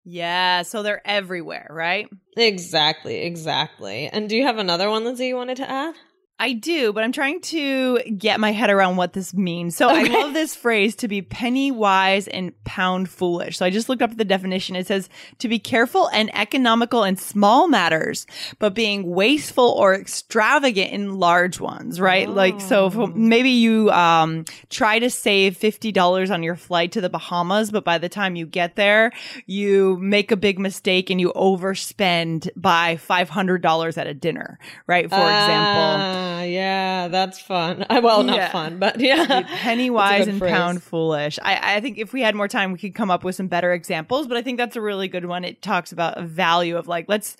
Yeah, 0.09 0.61
so 0.61 0.83
they're 0.83 1.01
everywhere, 1.05 1.67
right? 1.69 2.07
Exactly, 2.37 3.23
exactly. 3.23 4.07
And 4.07 4.29
do 4.29 4.37
you 4.37 4.45
have 4.45 4.57
another 4.57 4.89
one, 4.89 5.03
Lindsay, 5.03 5.27
you 5.27 5.35
wanted 5.35 5.57
to 5.57 5.69
add? 5.69 5.95
I 6.39 6.53
do, 6.53 6.93
but 6.93 7.03
I'm 7.03 7.11
trying 7.11 7.41
to 7.41 7.97
get 8.15 8.39
my 8.39 8.51
head 8.51 8.69
around 8.69 8.95
what 8.95 9.13
this 9.13 9.33
means. 9.33 9.75
So 9.75 9.89
I 9.89 10.03
love 10.03 10.33
this 10.33 10.55
phrase 10.55 10.95
to 10.97 11.07
be 11.07 11.23
penny 11.23 11.71
wise 11.71 12.27
and 12.27 12.51
pound 12.63 13.09
foolish. 13.09 13.57
So 13.57 13.65
I 13.65 13.71
just 13.71 13.89
looked 13.89 14.03
up 14.03 14.15
the 14.15 14.23
definition. 14.23 14.75
It 14.75 14.85
says 14.85 15.09
to 15.39 15.47
be 15.47 15.57
careful 15.57 16.07
and 16.09 16.29
economical 16.35 17.03
in 17.03 17.17
small 17.17 17.67
matters, 17.67 18.27
but 18.59 18.75
being 18.75 19.09
wasteful 19.09 19.65
or 19.65 19.95
extravagant 19.95 20.91
in 20.91 21.17
large 21.17 21.59
ones, 21.59 21.99
right? 21.99 22.29
Like, 22.29 22.61
so 22.61 22.85
if 22.85 23.15
maybe 23.15 23.49
you, 23.49 23.89
um, 23.89 24.45
try 24.69 24.99
to 24.99 25.09
save 25.09 25.57
$50 25.57 26.29
on 26.29 26.43
your 26.43 26.55
flight 26.55 26.91
to 26.91 27.01
the 27.01 27.09
Bahamas, 27.09 27.71
but 27.71 27.83
by 27.83 27.97
the 27.97 28.09
time 28.09 28.35
you 28.35 28.45
get 28.45 28.75
there, 28.75 29.11
you 29.47 29.97
make 29.97 30.31
a 30.31 30.37
big 30.37 30.59
mistake 30.59 31.09
and 31.09 31.19
you 31.19 31.33
overspend 31.35 32.49
by 32.55 32.97
$500 32.97 33.97
at 33.97 34.05
a 34.05 34.13
dinner, 34.13 34.59
right? 34.85 35.09
For 35.09 35.15
example. 35.15 36.26
Ah, 36.29 36.41
yeah, 36.43 37.07
that's 37.07 37.39
fun. 37.39 37.85
Well, 38.07 38.23
not 38.23 38.35
Yeah. 38.37 38.51
fun, 38.51 38.79
but 38.79 38.99
yeah. 38.99 39.41
penny 39.61 39.89
wise 39.89 40.27
and 40.27 40.39
phrase. 40.39 40.51
pound 40.51 40.83
foolish. 40.83 41.39
I, 41.41 41.77
I 41.77 41.79
think 41.81 41.97
if 41.97 42.13
we 42.13 42.21
had 42.21 42.35
more 42.35 42.47
time, 42.47 42.71
we 42.71 42.77
could 42.77 42.93
come 42.95 43.09
up 43.11 43.23
with 43.23 43.35
some 43.35 43.47
better 43.47 43.73
examples, 43.73 44.27
but 44.27 44.37
I 44.37 44.41
think 44.41 44.57
that's 44.57 44.75
a 44.75 44.81
really 44.81 45.07
good 45.07 45.25
one. 45.25 45.43
It 45.43 45.61
talks 45.61 45.91
about 45.91 46.17
a 46.17 46.21
value 46.23 46.77
of 46.77 46.87
like, 46.87 47.05
let's 47.07 47.35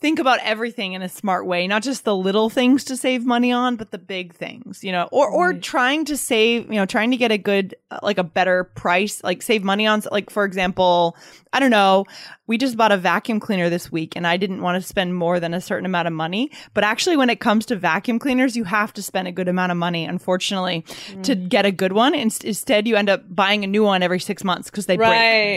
think 0.00 0.18
about 0.18 0.40
everything 0.42 0.94
in 0.94 1.02
a 1.02 1.08
smart 1.08 1.46
way, 1.46 1.66
not 1.66 1.82
just 1.82 2.04
the 2.04 2.16
little 2.16 2.48
things 2.50 2.84
to 2.84 2.96
save 2.96 3.24
money 3.24 3.52
on, 3.52 3.76
but 3.76 3.90
the 3.90 3.98
big 3.98 4.34
things, 4.34 4.82
you 4.82 4.90
know, 4.92 5.08
or, 5.12 5.28
or 5.30 5.52
trying 5.54 6.04
to 6.06 6.16
save, 6.16 6.66
you 6.68 6.74
know, 6.76 6.86
trying 6.86 7.10
to 7.12 7.16
get 7.16 7.30
a 7.30 7.38
good, 7.38 7.76
uh, 7.90 7.98
like 8.02 8.18
a 8.18 8.24
better 8.24 8.64
price, 8.64 9.22
like 9.22 9.42
save 9.42 9.62
money 9.62 9.86
on, 9.86 10.02
like, 10.10 10.30
for 10.30 10.44
example, 10.44 11.16
I 11.52 11.60
don't 11.60 11.70
know, 11.70 12.06
we 12.46 12.58
just 12.58 12.76
bought 12.76 12.92
a 12.92 12.96
vacuum 12.96 13.38
cleaner 13.40 13.70
this 13.70 13.92
week 13.92 14.16
and 14.16 14.26
I 14.26 14.36
didn't 14.36 14.60
want 14.62 14.80
to 14.82 14.86
spend 14.86 15.14
more 15.14 15.38
than 15.38 15.54
a 15.54 15.60
certain 15.60 15.86
amount 15.86 16.08
of 16.08 16.14
money. 16.14 16.50
But 16.74 16.82
actually, 16.84 17.16
when 17.16 17.30
it 17.30 17.40
comes 17.40 17.66
to 17.66 17.76
vacuum 17.76 18.11
cleaners, 18.18 18.56
you 18.56 18.64
have 18.64 18.92
to 18.94 19.02
spend 19.02 19.28
a 19.28 19.32
good 19.32 19.48
amount 19.48 19.72
of 19.72 19.78
money, 19.78 20.04
unfortunately, 20.04 20.84
to 21.22 21.36
Mm. 21.36 21.48
get 21.48 21.66
a 21.66 21.70
good 21.70 21.92
one. 21.92 22.14
In- 22.14 22.30
instead, 22.44 22.86
you 22.88 22.96
end 22.96 23.08
up 23.08 23.22
buying 23.28 23.64
a 23.64 23.66
new 23.66 23.84
one 23.84 24.02
every 24.02 24.20
six 24.20 24.42
months 24.44 24.70
because 24.70 24.86
they 24.86 24.96
Right, 24.96 25.08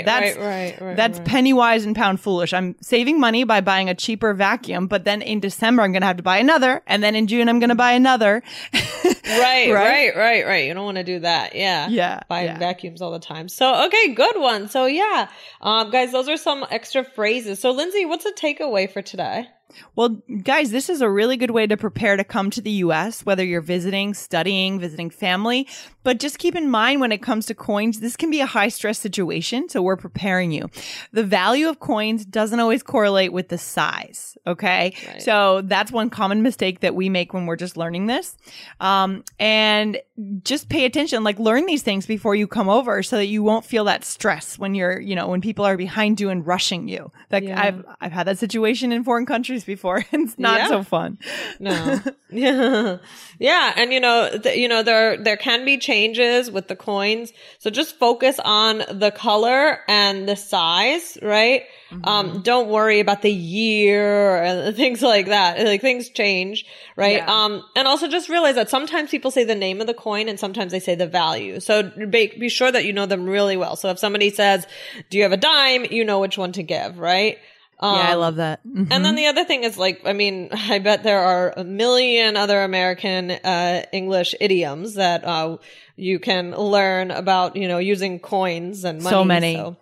break. 0.04 0.06
That's, 0.06 0.38
right, 0.38 0.46
right, 0.46 0.82
right, 0.82 0.96
That's 0.98 1.18
right. 1.20 1.28
penny 1.28 1.54
wise 1.54 1.86
and 1.86 1.96
pound 1.96 2.20
foolish. 2.20 2.54
I'm 2.54 2.76
saving 2.82 3.20
money 3.20 3.44
by 3.44 3.62
buying 3.62 3.89
a 3.89 3.96
cheaper 3.96 4.34
vacuum, 4.34 4.88
but 4.88 5.04
then 5.06 5.22
in 5.22 5.39
December, 5.39 5.84
I'm 5.84 5.91
going 5.91 6.02
to 6.02 6.08
have 6.08 6.18
to 6.18 6.24
buy 6.24 6.38
another. 6.38 6.82
And 6.88 7.04
then 7.04 7.15
in 7.15 7.28
June, 7.28 7.50
I'm 7.50 7.60
going 7.60 7.70
to 7.70 7.76
buy 7.76 7.91
another. 7.94 8.41
Right, 9.28 9.72
Right? 9.72 9.74
right, 9.74 10.15
right, 10.15 10.46
right, 10.46 10.65
You 10.68 10.74
don't 10.76 10.86
want 10.86 10.98
to 10.98 11.04
do 11.04 11.20
that. 11.20 11.56
Yeah. 11.56 11.88
Yeah, 11.89 12.20
Buying 12.30 12.46
yeah. 12.46 12.60
vacuums 12.60 13.02
all 13.02 13.12
the 13.12 13.20
time. 13.20 13.50
So, 13.50 13.86
okay, 13.88 14.13
good 14.13 14.39
one. 14.39 14.70
So, 14.70 14.86
yeah. 14.86 15.30
Um, 15.62 15.89
guys, 15.89 16.12
those 16.12 16.30
are 16.30 16.38
some 16.38 16.63
extra 16.70 17.04
phrases. 17.04 17.60
So, 17.60 17.72
Lindsay, 17.72 18.06
what's 18.06 18.24
the 18.24 18.32
takeaway 18.39 18.89
for 18.91 19.02
today? 19.02 19.48
Well, 19.95 20.21
guys, 20.43 20.71
this 20.71 20.89
is 20.89 21.01
a 21.01 21.10
really 21.10 21.38
good 21.38 21.51
way 21.51 21.67
to 21.67 21.78
prepare 21.78 22.17
to 22.17 22.23
come 22.23 22.49
to 22.51 22.62
the 22.62 22.71
US, 22.71 23.25
whether 23.25 23.43
you're 23.43 23.62
visiting, 23.62 24.13
studying, 24.13 24.80
visiting 24.80 25.10
family. 25.10 25.67
But 26.04 26.19
just 26.19 26.38
keep 26.38 26.56
in 26.56 26.69
mind 26.69 27.01
when 27.01 27.12
it 27.12 27.21
comes 27.21 27.47
to 27.47 27.56
coins, 27.56 27.99
this 27.99 28.15
can 28.15 28.30
be 28.30 28.39
a 28.41 28.45
high 28.45 28.67
stress 28.67 28.99
situation. 28.99 29.69
So 29.69 29.82
we're 29.82 29.95
preparing 29.95 30.51
you. 30.51 30.69
The 31.13 31.23
value 31.23 31.67
of 31.67 31.80
coins 31.80 32.25
doesn't 32.25 32.60
always 32.60 32.84
correlate 32.84 33.34
with 33.34 33.49
the 33.49 33.58
size. 33.58 34.38
Okay. 34.45 34.93
Right. 35.08 35.21
So 35.21 35.62
that's 35.63 35.91
one 35.91 36.10
common 36.10 36.43
mistake 36.43 36.82
that 36.82 36.93
we 36.93 37.10
make 37.10 37.34
when 37.34 37.45
we're 37.45 37.56
just 37.56 37.75
learning 37.75 38.06
this. 38.06 38.38
Um, 38.80 39.23
and 39.39 39.97
just 40.43 40.69
pay 40.69 40.86
attention, 40.86 41.23
like 41.23 41.39
learn 41.39 41.65
these 41.65 41.82
things 41.82 42.06
before 42.06 42.36
you 42.36 42.47
come 42.47 42.69
over 42.69 43.01
so 43.01 43.17
that 43.17 43.25
you 43.25 43.41
won't 43.41 43.65
feel 43.65 43.86
that 43.86 44.06
stress 44.06 44.60
when 44.60 44.75
you're, 44.75 44.99
you 44.99 45.15
know, 45.15 45.28
when 45.28 45.41
people 45.41 45.65
are 45.65 45.78
behind 45.78 46.19
you 46.21 46.30
and 46.30 46.45
rushing 46.45 46.88
you. 46.88 47.12
Like 47.32 47.45
Yeah. 47.45 47.62
I've, 47.62 47.86
I've 47.99 48.12
had 48.12 48.28
that 48.28 48.38
situation 48.38 48.91
in 48.91 49.04
foreign 49.04 49.25
countries 49.25 49.55
before. 49.63 50.04
it's 50.12 50.38
not 50.38 50.60
Yeah. 50.60 50.68
so 50.68 50.84
fun. 50.84 51.18
No. 51.60 52.00
yeah. 52.32 52.98
Yeah. 53.39 53.74
And 53.76 53.91
you 53.94 54.00
know, 54.00 54.30
th- 54.41 54.58
you 54.58 54.68
know, 54.68 54.82
there, 54.82 55.18
there 55.18 55.36
can 55.38 55.65
be 55.65 55.78
changes 55.78 56.50
with 56.50 56.68
the 56.70 56.76
coins. 56.76 57.34
So 57.60 57.70
just 57.70 57.98
focus 58.00 58.39
on 58.44 58.80
the 58.91 59.12
color 59.12 59.80
and 59.89 60.28
the 60.28 60.36
size, 60.36 61.18
right? 61.22 61.63
Um, 62.04 62.41
don't 62.41 62.70
worry 62.70 63.00
about 63.00 63.22
the 63.22 63.32
year 63.32 64.41
and 64.44 64.76
things 64.76 65.02
like 65.02 65.28
that. 65.28 65.63
Like 65.65 65.82
things 65.82 66.10
change, 66.10 66.65
right? 66.96 67.18
Yeah. 67.18 67.26
Um, 67.46 67.63
and 67.76 67.88
also 67.88 68.08
just 68.08 68.28
realize 68.30 68.56
that 68.56 68.70
sometimes 68.70 69.12
people 69.12 69.32
say 69.32 69.44
the 69.44 69.56
name 69.56 69.80
of 69.82 69.88
the 69.88 69.94
coin 69.94 70.28
and 70.28 70.39
sometimes 70.39 70.72
they 70.72 70.80
say 70.80 70.96
the 70.96 71.08
value. 71.08 71.60
So 71.60 71.84
be, 71.84 72.28
be 72.39 72.50
sure 72.50 72.72
that 72.72 72.86
you 72.86 72.94
know 72.94 73.06
them 73.06 73.26
really 73.26 73.56
well. 73.58 73.76
So 73.76 73.89
if 73.89 74.00
somebody 74.00 74.30
says, 74.30 74.65
do 75.10 75.18
you 75.18 75.24
have 75.24 75.32
a 75.32 75.38
dime? 75.38 75.86
You 75.86 76.04
know 76.04 76.20
which 76.20 76.38
one 76.38 76.52
to 76.54 76.63
give, 76.63 77.00
right? 77.00 77.38
Um, 77.80 77.96
yeah, 77.98 78.10
I 78.12 78.14
love 78.14 78.38
that. 78.38 78.66
Mhm. 78.66 78.88
and 78.90 79.04
then 79.06 79.16
the 79.16 79.26
other 79.28 79.44
thing 79.44 79.64
is 79.66 79.78
like, 79.78 80.02
I 80.06 80.14
mean, 80.14 80.50
I 80.54 80.80
bet 80.80 81.04
there 81.04 81.20
are 81.22 81.54
a 81.58 81.64
million 81.64 82.38
other 82.38 82.64
American 82.64 83.32
uh, 83.32 83.84
English 83.92 84.34
idioms 84.40 84.94
that 84.96 85.24
uh, 85.26 85.58
you 85.98 86.20
can 86.20 86.52
learn 86.52 87.12
about, 87.12 87.56
you 87.58 87.68
know, 87.68 87.78
using 87.78 88.20
coins 88.20 88.86
and 88.86 89.02
money. 89.02 89.14
So 89.14 89.24
many. 89.26 89.56
So 89.56 89.76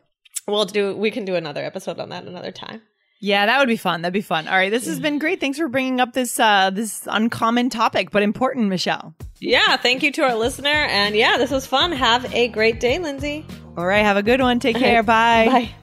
we'll 0.47 0.65
do. 0.65 0.95
We 0.97 1.11
can 1.11 1.25
do 1.25 1.35
another 1.35 1.63
episode 1.63 1.99
on 1.99 2.09
that 2.09 2.25
another 2.25 2.51
time. 2.51 2.81
Yeah, 3.19 3.45
that 3.45 3.59
would 3.59 3.69
be 3.69 3.77
fun. 3.77 4.01
That'd 4.01 4.11
be 4.13 4.19
fun. 4.21 4.49
All 4.49 4.55
right, 4.57 4.69
this 4.69 4.85
has 4.87 4.99
been 4.99 5.17
great. 5.17 5.39
Thanks 5.39 5.57
for 5.57 5.69
bringing 5.69 6.01
up 6.01 6.11
this 6.11 6.37
uh 6.39 6.71
this 6.71 7.07
uncommon 7.09 7.69
topic, 7.69 8.11
but 8.11 8.21
important, 8.23 8.67
Michelle. 8.67 9.13
Yeah, 9.39 9.77
thank 9.77 10.03
you 10.03 10.11
to 10.13 10.23
our 10.23 10.35
listener, 10.35 10.67
and 10.69 11.15
yeah, 11.15 11.37
this 11.37 11.49
was 11.51 11.65
fun. 11.65 11.91
Have 11.93 12.33
a 12.33 12.49
great 12.49 12.81
day, 12.81 12.99
Lindsay. 12.99 13.45
All 13.77 13.85
right, 13.85 14.03
have 14.03 14.17
a 14.17 14.23
good 14.23 14.41
one. 14.41 14.59
Take 14.59 14.75
care. 14.77 15.03
Bye. 15.03 15.45
Bye. 15.47 15.82